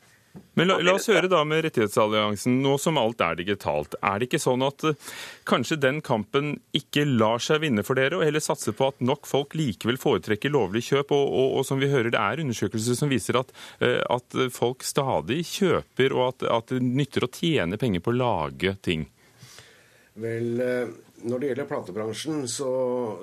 men 0.55 0.69
la, 0.69 0.79
la, 0.85 0.95
oss 0.97 1.09
høre 1.09 1.29
da 1.33 1.43
med 1.49 1.63
Rettighetsalliansen, 1.67 2.59
nå 2.65 2.75
som 2.81 2.99
alt 3.01 3.21
er 3.25 3.39
digitalt. 3.41 3.97
Er 4.05 4.21
det 4.21 4.29
ikke 4.29 4.41
sånn 4.41 4.65
at 4.65 4.85
uh, 4.85 5.13
kanskje 5.49 5.81
den 5.81 6.01
kampen 6.05 6.55
ikke 6.77 7.05
lar 7.09 7.41
seg 7.43 7.63
vinne 7.65 7.85
for 7.85 8.01
dere, 8.01 8.19
og 8.19 8.25
heller 8.27 8.45
satse 8.45 8.75
på 8.77 8.91
at 8.93 9.01
nok 9.05 9.29
folk 9.29 9.57
likevel 9.59 10.01
foretrekker 10.01 10.53
lovlig 10.53 10.85
kjøp? 10.89 11.15
Og, 11.17 11.25
og, 11.29 11.57
og 11.61 11.69
som 11.69 11.81
vi 11.81 11.91
hører, 11.93 12.13
det 12.13 12.21
er 12.21 12.45
undersøkelser 12.45 12.99
som 12.99 13.13
viser 13.13 13.41
at, 13.41 13.53
uh, 13.85 14.01
at 14.13 14.41
folk 14.53 14.85
stadig 14.85 15.43
kjøper, 15.49 16.17
og 16.17 16.29
at, 16.31 16.49
at, 16.61 16.73
det 16.73 16.85
nytter 16.85 17.29
å 17.29 17.33
tjene 17.33 17.81
penger 17.81 18.05
på 18.05 18.13
å 18.13 18.21
lage 18.21 18.77
ting. 18.85 19.09
Vel, 20.21 20.61
når 21.23 21.39
det 21.39 21.49
gjelder 21.51 21.69
platebransjen, 21.71 22.45
så, 22.51 22.73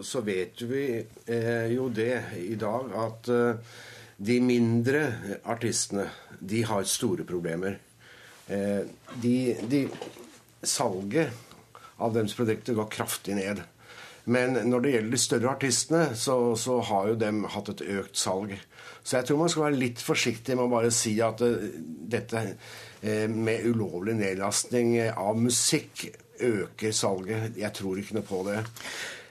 så 0.06 0.22
vet 0.26 0.62
vi 0.70 0.84
eh, 1.00 1.68
jo 1.74 1.90
det 1.94 2.16
i 2.40 2.56
dag 2.60 2.94
at 2.98 3.30
eh, 3.34 3.78
de 4.20 4.40
mindre 4.44 5.04
artistene, 5.48 6.10
de 6.40 6.64
har 6.68 6.88
store 6.88 7.26
problemer. 7.28 7.80
Eh, 8.48 8.82
de, 9.22 9.36
de, 9.72 9.84
salget 10.64 11.32
av 12.04 12.12
deres 12.16 12.36
produkter 12.36 12.76
går 12.76 12.90
kraftig 12.92 13.38
ned. 13.38 13.62
Men 14.30 14.58
når 14.68 14.84
det 14.84 14.92
gjelder 14.94 15.16
de 15.16 15.22
større 15.24 15.54
artistene, 15.54 16.02
så, 16.20 16.36
så, 16.60 16.82
har 16.90 17.14
jo 17.14 17.20
dem 17.22 17.46
hatt 17.50 17.72
et 17.72 17.86
økt 17.96 18.20
salg. 18.20 18.54
Så 19.02 19.18
jeg 19.18 19.30
tror 19.30 19.40
man 19.40 19.52
skal 19.52 19.70
være 19.70 19.80
litt 19.80 20.04
forsiktig 20.04 20.58
med 20.58 20.68
å 20.68 20.74
bare 20.74 20.92
si 20.94 21.16
at 21.24 21.40
uh, 21.42 21.70
dette 22.12 22.44
uh, 22.44 23.28
med 23.32 23.66
ulovlig 23.72 24.18
nedlastning 24.20 24.98
av 25.10 25.40
musikk 25.40 26.10
øker 26.44 26.92
salget. 26.92 27.56
Jeg 27.58 27.72
tror 27.80 28.00
ikke 28.00 28.20
noe 28.20 28.28
på 28.28 28.44
det. 28.48 28.60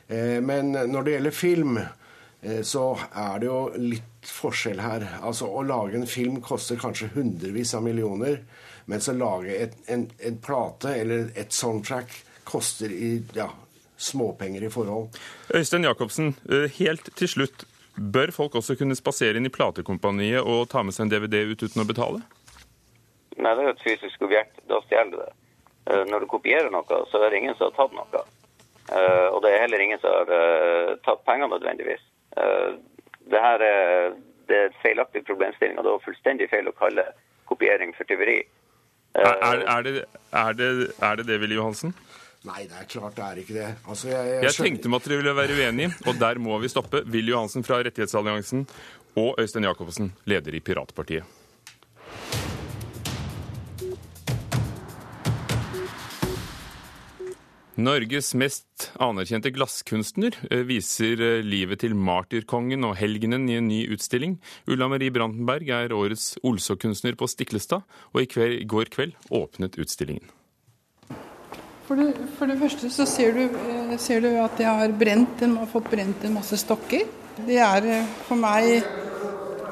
Eh, 0.08 0.38
men 0.44 0.72
når 0.72 1.04
det 1.04 1.14
gjelder 1.16 1.36
film, 1.36 1.76
eh, 1.78 1.88
så 2.62 2.82
er 3.18 3.40
det 3.42 3.48
jo 3.48 3.60
litt 3.82 4.28
forskjell 4.30 4.78
her. 4.78 5.06
Altså 5.26 5.48
Å 5.50 5.64
lage 5.66 5.98
en 5.98 6.06
film 6.06 6.36
koster 6.44 6.78
kanskje 6.78 7.08
hundrevis 7.16 7.72
av 7.74 7.82
millioner, 7.82 8.44
mens 8.86 9.08
å 9.10 9.16
lage 9.16 9.56
et, 9.56 9.74
en, 9.90 10.04
en, 10.22 10.36
plate 10.38 10.92
eller 11.00 11.32
et 11.34 11.52
soundtrack 11.52 12.14
koster 12.48 12.94
i 12.94 13.16
ja, 13.34 13.48
småpenger 13.98 14.64
i 14.64 14.70
forhold. 14.70 15.18
Øystein 15.54 15.84
Jacobsen, 15.84 16.34
eh, 16.50 16.70
helt 16.78 17.10
til 17.18 17.28
slutt. 17.28 17.66
Bør 17.98 18.30
folk 18.30 18.54
også 18.60 18.78
kunne 18.78 18.96
spasere 18.96 19.40
inn 19.40 19.48
i 19.48 19.52
platekompaniet 19.52 20.46
og 20.46 20.68
ta 20.70 20.84
med 20.86 20.94
seg 20.94 21.08
en 21.08 21.12
DVD 21.16 21.42
ut 21.50 21.64
uten 21.66 21.82
å 21.82 21.88
betale? 21.88 22.22
Nei, 23.38 23.52
det 23.54 23.62
er 23.62 23.68
jo 23.68 23.74
et 23.74 23.84
fysisk 23.84 24.22
objekt. 24.26 24.62
Da 24.70 24.80
stjeler 24.86 25.10
du 25.12 25.18
det. 25.20 25.30
Eh, 25.90 26.04
når 26.10 26.24
du 26.24 26.30
kopierer 26.30 26.70
noe, 26.72 27.00
så 27.10 27.22
er 27.22 27.30
det 27.30 27.42
ingen 27.42 27.58
som 27.58 27.68
har 27.68 27.76
tatt 27.78 27.96
noe. 27.96 28.22
Eh, 28.88 29.26
og 29.34 29.42
det 29.44 29.52
er 29.52 29.64
heller 29.66 29.82
ingen 29.84 30.00
som 30.02 30.14
har 30.14 30.32
eh, 30.38 30.94
tatt 31.04 31.24
penger 31.26 31.50
nødvendigvis. 31.52 32.04
Det 32.36 33.40
her 33.44 33.64
er, 33.64 34.14
det 34.48 34.60
er 34.66 34.76
feilaktig 34.82 35.24
problemstilling, 35.28 35.78
og 35.78 35.84
det 35.84 35.94
var 35.96 36.04
fullstendig 36.04 36.48
feil 36.52 36.70
å 36.70 36.76
kalle 36.76 37.04
kopiering 37.48 37.94
for 37.96 38.08
tyveri. 38.08 38.38
Er, 39.18 39.34
er, 39.42 39.64
er, 39.64 39.82
det, 39.82 40.04
er, 40.32 40.52
det, 40.56 40.68
er 41.02 41.20
det 41.20 41.26
det, 41.28 41.40
Willy 41.42 41.56
Johansen? 41.58 41.94
Nei, 42.46 42.68
det 42.70 42.76
er 42.78 42.86
klart 42.88 43.16
det 43.16 43.24
er 43.26 43.40
ikke 43.42 43.56
det. 43.56 43.70
Altså, 43.88 44.10
jeg, 44.12 44.28
jeg, 44.30 44.44
jeg 44.46 44.56
tenkte 44.56 44.92
meg 44.92 45.00
at 45.00 45.08
dere 45.08 45.20
ville 45.22 45.34
være 45.36 45.58
uenige, 45.58 45.90
og 46.06 46.20
der 46.20 46.40
må 46.42 46.60
vi 46.62 46.70
stoppe. 46.70 47.02
Willy 47.08 47.34
Johansen 47.34 47.66
fra 47.66 47.80
Rettighetsalliansen 47.82 48.68
og 49.18 49.40
Øystein 49.42 49.66
Jacobsen, 49.66 50.12
leder 50.30 50.54
i 50.54 50.62
Piratpartiet. 50.62 51.37
Norges 57.78 58.32
mest 58.34 58.88
anerkjente 58.98 59.52
glasskunstner 59.54 60.34
eh, 60.50 60.64
viser 60.66 61.20
eh, 61.22 61.44
livet 61.46 61.78
til 61.84 61.92
martyrkongen 61.94 62.82
og 62.88 62.96
helgenen 62.98 63.44
i 63.46 63.54
en 63.60 63.68
ny 63.70 63.84
utstilling. 63.94 64.34
Ulla 64.66 64.88
Marie 64.90 65.14
Brandenberg 65.14 65.70
er 65.70 65.94
årets 65.94 66.32
Olså-kunstner 66.42 67.14
på 67.14 67.28
Stiklestad, 67.30 67.86
og 68.10 68.24
i 68.24 68.26
kveld, 68.26 68.64
går 68.66 68.90
kveld 68.90 69.14
åpnet 69.30 69.78
utstillingen. 69.78 70.26
For 71.86 72.02
det, 72.02 72.10
for 72.34 72.50
det 72.50 72.58
første 72.58 72.90
så 72.90 73.06
ser 73.06 73.38
du, 73.38 73.44
eh, 73.46 73.94
ser 74.02 74.26
du 74.26 74.32
at 74.42 74.58
jeg 74.58 74.82
har, 74.82 74.98
brent, 74.98 75.46
har 75.46 75.70
fått 75.70 75.92
brent 75.94 76.26
en 76.26 76.34
masse 76.40 76.58
stokker. 76.58 77.06
Det 77.46 77.62
er 77.62 77.86
for 78.26 78.42
meg 78.42 78.82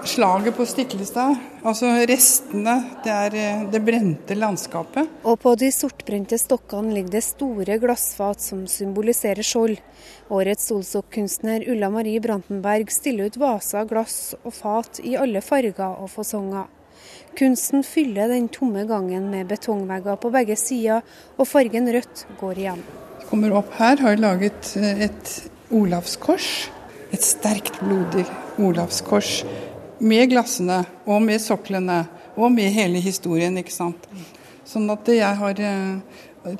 slaget 0.07 0.57
på 0.57 0.65
Stiklestad, 0.67 1.37
altså 1.67 1.89
restene, 2.09 2.75
det 3.05 3.13
er 3.13 3.35
eh, 3.37 3.65
det 3.73 3.81
brente 3.85 4.37
landskapet. 4.39 5.11
Og 5.27 5.39
på 5.43 5.55
de 5.59 5.69
sortbrente 5.75 6.39
stokkene 6.41 6.95
ligger 6.95 7.17
det 7.17 7.23
store 7.27 7.79
glassfat 7.83 8.43
som 8.45 8.65
symboliserer 8.71 9.47
skjold. 9.47 9.77
Årets 10.33 10.71
Solsok-kunstner 10.71 11.67
Ulla 11.73 11.91
Marie 11.93 12.23
Brantenberg 12.23 12.93
stiller 12.95 13.31
ut 13.31 13.39
vaser, 13.43 13.89
glass 13.91 14.37
og 14.43 14.55
fat 14.55 15.03
i 15.05 15.17
alle 15.19 15.43
farger 15.45 16.01
og 16.01 16.11
fasonger. 16.15 16.71
Kunsten 17.37 17.85
fyller 17.85 18.33
den 18.33 18.49
tomme 18.49 18.87
gangen 18.89 19.29
med 19.31 19.51
betongvegger 19.51 20.17
på 20.23 20.33
begge 20.35 20.57
sider, 20.57 21.05
og 21.37 21.51
fargen 21.51 21.91
rødt 21.93 22.27
går 22.41 22.65
igjen. 22.65 22.83
Kommer 23.27 23.59
opp 23.59 23.75
her, 23.81 23.99
har 24.01 24.19
laget 24.23 24.75
eh, 24.81 25.07
et 25.11 25.37
Olavskors. 25.75 26.71
Et 27.15 27.23
sterkt, 27.23 27.79
blodig 27.83 28.27
Olavskors 28.59 29.41
med 29.99 30.31
glassene 30.31 30.83
og 31.07 31.23
med 31.25 31.43
soklene 31.43 32.05
og 32.37 32.53
med 32.53 32.73
hele 32.75 33.01
historien. 33.03 33.57
ikke 33.59 33.75
sant? 33.75 34.09
Sånn 34.67 34.89
at 34.91 35.07
jeg 35.09 35.39
har 35.39 35.61
eh, 35.63 36.01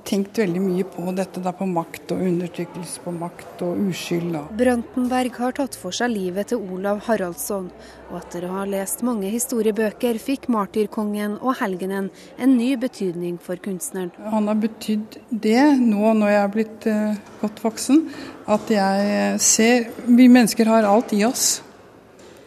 tenkt 0.07 0.39
veldig 0.39 0.61
mye 0.63 0.85
på 0.89 1.05
dette 1.15 1.41
da 1.43 1.53
på 1.55 1.67
makt 1.71 2.13
og 2.15 2.23
undertrykkelse 2.27 3.03
på 3.05 3.13
makt 3.15 3.63
og 3.67 3.81
uskyld. 3.89 4.37
Brantenberg 4.59 5.37
har 5.39 5.57
tatt 5.59 5.77
for 5.79 5.95
seg 5.95 6.13
livet 6.13 6.51
til 6.53 6.63
Olav 6.75 7.05
Haraldsson, 7.07 7.69
og 8.11 8.19
etter 8.21 8.47
å 8.47 8.55
ha 8.57 8.65
lest 8.71 9.05
mange 9.07 9.31
historiebøker 9.35 10.19
fikk 10.23 10.49
martyrkongen 10.53 11.39
og 11.41 11.59
helgenen 11.61 12.11
en 12.39 12.57
ny 12.59 12.73
betydning 12.81 13.39
for 13.43 13.61
kunstneren. 13.63 14.13
Han 14.23 14.51
har 14.51 14.59
betydd 14.63 15.21
det 15.31 15.63
nå 15.83 16.15
når 16.19 16.35
jeg 16.35 16.43
er 16.43 16.57
blitt 16.57 16.91
uh, 16.91 17.37
godt 17.43 17.63
voksen, 17.67 18.03
at 18.47 18.71
jeg 18.71 19.39
ser 19.43 19.89
Vi 20.07 20.29
mennesker 20.31 20.69
har 20.71 20.87
alt 20.87 21.13
i 21.17 21.25
oss. 21.27 21.66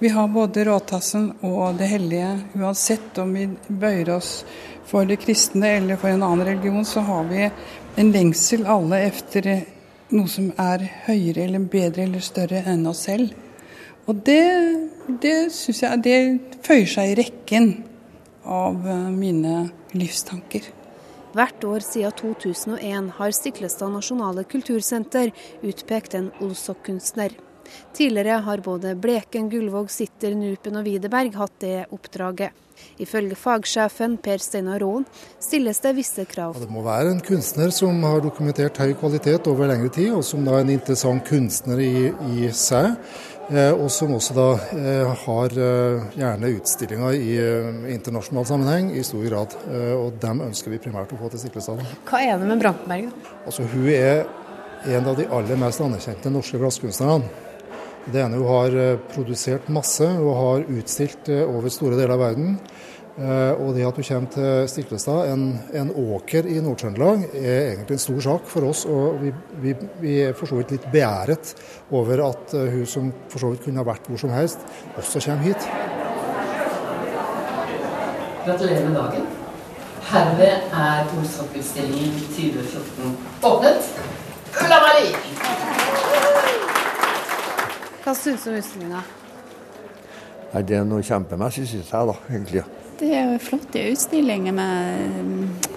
Vi 0.02 0.10
har 0.10 0.28
både 0.28 0.64
råtassen 0.64 1.34
og 1.44 1.76
det 1.76 1.90
hellige. 1.92 2.30
Uansett 2.56 3.18
om 3.20 3.34
vi 3.36 3.50
bøyer 3.68 4.14
oss 4.16 4.46
for 4.88 5.04
det 5.10 5.18
kristne 5.20 5.74
eller 5.82 6.00
for 6.00 6.08
en 6.14 6.24
annen 6.24 6.48
religion, 6.48 6.86
så 6.88 7.04
har 7.04 7.28
vi 7.28 7.50
en 8.00 8.12
lengsel 8.14 8.64
alle 8.64 9.02
efter 9.10 9.50
noe 10.16 10.32
som 10.32 10.54
er 10.56 10.86
høyere 11.10 11.44
eller 11.44 11.68
bedre 11.68 12.06
eller 12.08 12.24
større 12.24 12.64
enn 12.72 12.88
oss 12.88 13.04
selv. 13.10 13.36
Og 14.08 14.24
det, 14.26 14.40
det 15.22 15.52
syns 15.54 15.84
jeg 15.84 16.04
det 16.08 16.18
føyer 16.64 16.88
seg 16.96 17.12
i 17.12 17.20
rekken 17.20 17.70
av 18.48 18.80
eh, 18.88 19.10
mine 19.12 19.68
livstanker. 19.92 20.72
Hvert 21.36 21.68
år 21.68 21.84
siden 21.86 22.16
2001 22.24 23.12
har 23.20 23.36
Stiklestad 23.36 23.92
nasjonale 23.94 24.48
kultursenter 24.50 25.36
utpekt 25.60 26.16
en 26.18 26.32
Olsok-kunstner. 26.40 27.36
Tidligere 27.96 28.42
har 28.46 28.64
både 28.66 28.96
Bleken, 29.00 29.50
Gullvåg, 29.52 29.92
Sitter, 29.92 30.36
Nupen 30.38 30.80
og 30.80 30.88
Widerberg 30.88 31.38
hatt 31.40 31.62
det 31.64 31.78
oppdraget. 31.96 32.66
Ifølge 33.00 33.36
fagsjefen 33.36 34.18
Per 34.24 34.40
Steinar 34.44 34.80
Raan 34.84 35.06
stilles 35.40 35.82
det 35.84 35.94
visse 35.98 36.24
krav. 36.28 36.56
Ja, 36.56 36.64
det 36.64 36.72
må 36.72 36.84
være 36.86 37.14
en 37.14 37.20
kunstner 37.24 37.74
som 37.76 38.00
har 38.08 38.22
dokumentert 38.24 38.80
høy 38.80 38.94
kvalitet 39.00 39.48
over 39.52 39.68
lengre 39.72 39.92
tid, 39.96 40.14
og 40.16 40.24
som 40.28 40.46
da 40.48 40.58
er 40.58 40.64
en 40.64 40.72
interessant 40.78 41.26
kunstner 41.28 41.82
i, 41.84 42.10
i 42.36 42.52
seg. 42.56 42.96
Eh, 43.50 43.72
og 43.74 43.88
som 43.90 44.12
også 44.14 44.36
da 44.38 44.48
eh, 44.78 45.24
har 45.24 45.56
eh, 45.58 46.04
gjerne 46.20 46.52
utstillinger 46.60 47.16
i 47.18 47.32
internasjonal 47.96 48.46
sammenheng 48.46 48.92
i 48.94 49.04
stor 49.06 49.26
grad. 49.26 49.56
Og 49.98 50.20
dem 50.22 50.44
ønsker 50.46 50.76
vi 50.76 50.82
primært 50.84 51.16
å 51.16 51.20
få 51.20 51.32
til 51.34 51.44
Stiklestad. 51.46 51.82
Hva 52.10 52.22
er 52.22 52.38
det 52.38 52.50
med 52.50 52.62
Brantenberg, 52.62 53.10
da? 53.10 53.38
Altså, 53.46 53.66
hun 53.74 53.90
er 53.96 54.28
en 54.88 55.10
av 55.12 55.18
de 55.18 55.26
aller 55.34 55.60
mest 55.60 55.82
anerkjente 55.84 56.32
norske 56.32 56.62
glasskunstnerne. 56.62 57.48
Det 58.10 58.22
ene 58.24 58.40
hun 58.40 58.50
har 58.50 58.76
produsert 59.12 59.68
masse 59.70 60.06
og 60.18 60.32
har 60.38 60.70
utstilt 60.80 61.30
over 61.30 61.70
store 61.74 61.98
deler 62.00 62.16
av 62.16 62.24
verden. 62.24 62.56
Eh, 63.20 63.54
og 63.60 63.74
det 63.76 63.84
at 63.84 63.98
du 63.98 64.04
kommer 64.06 64.32
til 64.32 64.68
Stiklestad, 64.72 65.28
en, 65.34 65.58
en 65.76 65.90
åker 66.16 66.48
i 66.48 66.60
Nord-Trøndelag, 66.64 67.26
er 67.36 67.74
egentlig 67.74 67.98
en 67.98 68.04
stor 68.06 68.22
sak 68.24 68.46
for 68.48 68.70
oss. 68.70 68.86
Og 68.88 69.20
vi, 69.24 69.34
vi, 69.64 69.74
vi 70.00 70.14
er 70.24 70.38
for 70.38 70.48
så 70.48 70.60
vidt 70.60 70.72
litt 70.78 70.88
beæret 70.94 71.52
over 71.92 72.24
at 72.30 72.56
eh, 72.56 72.70
hun 72.78 72.88
som 72.88 73.12
for 73.32 73.44
så 73.44 73.52
vidt 73.52 73.66
kunne 73.66 73.84
ha 73.84 73.88
vært 73.90 74.08
hvor 74.08 74.22
som 74.22 74.32
helst, 74.32 74.64
også 74.96 75.24
kommer 75.26 75.50
hit. 75.50 75.68
Gratulerer 78.46 78.88
med 78.88 78.96
dagen. 79.02 79.28
Herved 80.10 80.72
er 80.86 81.12
Olsok-utstillingen 81.20 82.16
2014 82.38 83.20
åpnet. 83.52 83.92
Ulla 84.64 84.80
Marie! 84.88 85.79
Hva 88.04 88.14
syns 88.16 88.46
du 88.46 88.52
om 88.52 88.60
utstillinga? 88.60 89.02
Det 90.66 90.78
er 90.80 90.86
noe 90.88 91.06
kjempemessig, 91.06 91.68
syns 91.70 91.92
jeg, 91.94 92.10
da, 92.10 92.16
egentlig. 92.32 92.64
Det 93.00 93.10
er 93.16 93.36
flotte 93.44 93.84
utstillinger 93.92 94.56
med, 94.56 95.68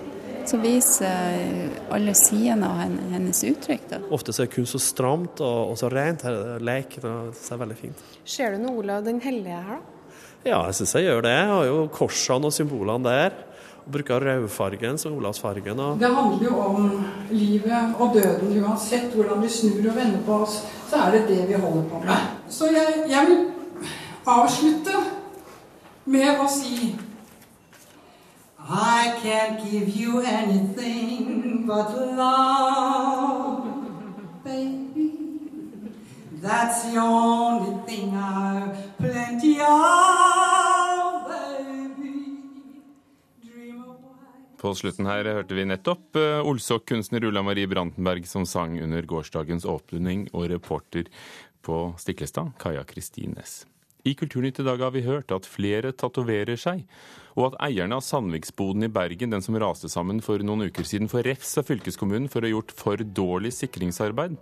som 0.48 0.62
viser 0.64 1.88
alle 1.92 2.14
sidene 2.18 2.70
av 2.70 2.80
hennes 3.12 3.42
uttrykk. 3.46 3.88
Da. 3.90 4.00
Ofte 4.14 4.34
så 4.34 4.46
er 4.46 4.52
kunst 4.54 4.74
så 4.74 4.80
stramt 4.82 5.42
og, 5.44 5.74
og 5.74 5.78
så 5.78 5.90
rent. 5.92 6.24
Her 6.26 6.56
er 6.56 6.64
leken 6.64 7.08
og 7.10 7.32
det 7.36 7.54
er 7.54 7.62
veldig 7.62 7.78
fint. 7.78 8.04
Ser 8.24 8.56
du 8.56 8.64
noe 8.64 8.80
Olav 8.82 9.04
den 9.06 9.20
hellige 9.22 9.60
her, 9.68 9.78
da? 9.82 9.98
Ja, 10.42 10.58
jeg 10.66 10.74
syns 10.80 10.96
jeg 10.98 11.06
gjør 11.06 11.20
det. 11.22 11.32
Jeg 11.38 11.50
har 11.52 11.64
jo 11.68 11.82
korsene 11.94 12.48
og 12.48 12.54
symbolene 12.54 13.06
der. 13.06 13.36
Og 13.82 13.94
bruker 13.94 14.22
rødfargen 14.22 14.98
som 14.98 15.14
Olavsfargen. 15.14 15.78
Og... 15.78 16.00
Det 16.00 16.10
handler 16.10 16.44
jo 16.48 16.58
om 16.58 16.88
livet 17.30 17.94
og 17.98 18.16
døden. 18.16 18.50
Uansett 18.62 19.14
hvordan 19.14 19.42
vi 19.42 19.50
snur 19.50 19.90
og 19.90 19.96
vender 19.96 20.22
på 20.26 20.40
oss, 20.46 20.60
så 20.92 20.98
er 20.98 21.10
det 21.10 21.28
det 21.28 21.48
vi 21.48 21.54
holder 21.54 21.88
på 21.88 21.98
med. 22.04 22.16
Så 22.48 22.66
jeg, 22.66 23.04
jeg 23.08 23.26
vil 23.28 23.38
avslutte 24.26 24.92
med 26.04 26.40
å 26.40 26.48
si 26.52 26.96
I 28.72 29.12
can't 29.22 29.64
give 29.64 29.88
you 29.88 30.20
anything 30.20 31.64
but 31.66 31.96
love, 32.16 33.64
baby. 34.44 35.08
That's 36.42 36.84
the 36.84 36.98
only 37.00 37.74
thing 37.86 38.14
I've 38.14 38.76
plenty 38.98 39.60
of, 39.60 40.71
På 44.62 44.70
slutten 44.78 45.08
her 45.10 45.26
hørte 45.26 45.56
vi 45.58 45.64
nettopp 45.66 46.14
uh, 46.14 46.38
Olsok-kunstner 46.46 47.24
Ulla 47.26 47.42
Marie 47.42 47.66
Brandenberg 47.66 48.28
som 48.30 48.44
sang 48.46 48.76
under 48.78 49.02
gårsdagens 49.10 49.66
åpning, 49.66 50.28
og 50.30 50.46
reporter 50.52 51.08
på 51.66 51.78
Stiklestad, 51.98 52.52
Kaja 52.62 52.84
Kristin 52.86 53.34
Næss. 53.34 53.64
I 54.06 54.14
Kulturnytt 54.18 54.60
i 54.62 54.66
dag 54.66 54.78
har 54.82 54.94
vi 54.94 55.02
hørt 55.02 55.34
at 55.34 55.48
flere 55.50 55.90
tatoverer 55.94 56.58
seg, 56.58 56.84
og 57.34 57.48
at 57.48 57.58
eierne 57.66 57.98
av 57.98 58.06
Sandviksboden 58.06 58.86
i 58.86 58.90
Bergen, 58.90 59.34
den 59.34 59.42
som 59.42 59.58
raste 59.58 59.90
sammen 59.90 60.22
for 60.22 60.42
noen 60.46 60.68
uker 60.70 60.86
siden, 60.86 61.10
får 61.10 61.26
refs 61.26 61.56
av 61.58 61.66
fylkeskommunen 61.66 62.30
for 62.30 62.42
å 62.42 62.46
ha 62.46 62.54
gjort 62.54 62.74
for 62.78 63.02
dårlig 63.02 63.54
sikringsarbeid. 63.58 64.38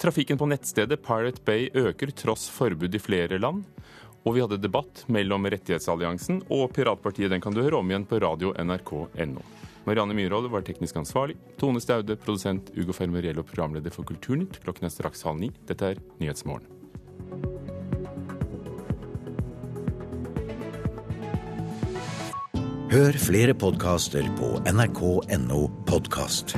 Trafikken 0.00 0.40
på 0.40 0.48
nettstedet 0.48 1.00
Pirate 1.04 1.44
Bay 1.44 1.68
øker 1.76 2.12
tross 2.16 2.48
forbud 2.52 2.96
i 2.96 3.00
flere 3.00 3.40
land. 3.40 3.64
Og 4.22 4.36
vi 4.36 4.42
hadde 4.44 4.60
debatt 4.62 5.04
mellom 5.10 5.48
Rettighetsalliansen 5.50 6.44
og 6.54 6.70
Piratpartiet. 6.76 7.30
Den 7.32 7.42
kan 7.42 7.54
du 7.54 7.62
høre 7.62 7.80
om 7.80 7.90
igjen 7.90 8.06
på 8.06 8.20
radio 8.22 8.52
nrk.no. 8.54 9.42
Marianne 9.84 10.14
Myhrvold 10.14 10.50
var 10.52 10.62
teknisk 10.62 11.00
ansvarlig. 11.00 11.34
Tone 11.58 11.82
Staude, 11.82 12.16
produsent. 12.16 12.70
Ugo 12.78 12.94
Fermariello, 12.94 13.42
programleder 13.42 13.90
for 13.90 14.06
Kulturnytt. 14.06 14.60
Klokken 14.62 14.86
er 14.86 14.94
straks 14.94 15.26
halv 15.26 15.42
ni. 15.42 15.50
Dette 15.66 15.94
er 15.94 16.02
Nyhetsmorgen. 16.22 16.70
Hør 22.92 23.16
flere 23.16 23.54
podkaster 23.56 24.26
på 24.36 24.52
nrk.no 24.68 25.62
podkast. 25.88 26.52